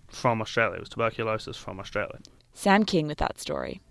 from 0.10 0.41
Australia. 0.41 0.75
It 0.75 0.82
was 0.82 0.89
tuberculosis 0.89 1.58
from 1.58 1.80
Australia. 1.80 2.19
Sam 2.53 2.86
King 2.86 3.08
with 3.08 3.17
that 3.19 3.39
story. 3.39 3.82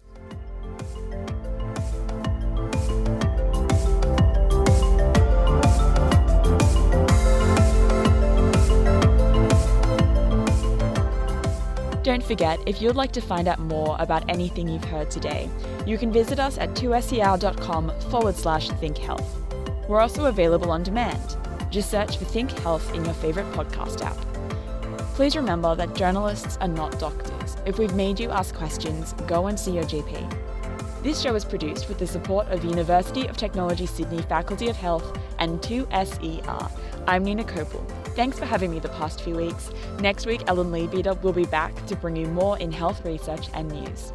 Don't 12.17 12.27
forget, 12.27 12.59
if 12.65 12.81
you'd 12.81 12.97
like 12.97 13.13
to 13.13 13.21
find 13.21 13.47
out 13.47 13.59
more 13.59 13.95
about 13.99 14.25
anything 14.31 14.67
you've 14.67 14.85
heard 14.85 15.11
today, 15.11 15.51
you 15.87 15.99
can 15.99 16.11
visit 16.11 16.41
us 16.41 16.57
at 16.57 16.71
2ser.com 16.71 17.93
forward 18.11 18.35
slash 18.35 18.71
think 18.71 18.97
health. 18.97 19.39
We're 19.87 20.01
also 20.01 20.25
available 20.25 20.71
on 20.71 20.83
demand. 20.83 21.37
Just 21.69 21.91
search 21.91 22.17
for 22.17 22.25
Think 22.25 22.53
Health 22.61 22.95
in 22.95 23.05
your 23.05 23.13
favourite 23.13 23.53
podcast 23.53 24.01
app. 24.01 24.17
Please 25.15 25.37
remember 25.37 25.75
that 25.75 25.95
journalists 25.95 26.57
are 26.63 26.69
not 26.69 26.99
doctors. 26.99 27.59
If 27.67 27.79
we've 27.79 27.95
made 27.95 28.19
you 28.19 28.31
ask 28.31 28.55
questions, 28.55 29.13
go 29.27 29.49
and 29.49 29.61
see 29.61 29.73
your 29.73 29.85
GP. 29.85 31.03
This 31.03 31.21
show 31.21 31.35
is 31.35 31.45
produced 31.45 31.87
with 31.87 31.99
the 31.99 32.07
support 32.07 32.49
of 32.49 32.63
the 32.63 32.69
University 32.69 33.27
of 33.27 33.37
Technology 33.37 33.85
Sydney 33.85 34.23
Faculty 34.23 34.69
of 34.69 34.77
Health 34.77 35.19
and 35.39 35.61
2SER. 35.61 36.71
I'm 37.07 37.25
Nina 37.25 37.45
Kopel. 37.45 38.06
Thanks 38.17 38.39
for 38.39 38.47
having 38.47 38.71
me 38.71 38.79
the 38.79 38.89
past 38.89 39.21
few 39.21 39.37
weeks. 39.37 39.71
Next 40.01 40.25
week, 40.25 40.41
Ellen 40.47 40.73
Leabeater 40.73 41.21
will 41.23 41.35
be 41.35 41.45
back 41.45 41.85
to 41.85 41.95
bring 41.95 42.17
you 42.17 42.27
more 42.27 42.57
in 42.59 42.73
health 42.73 43.05
research 43.05 43.51
and 43.53 43.71
news. 43.71 44.15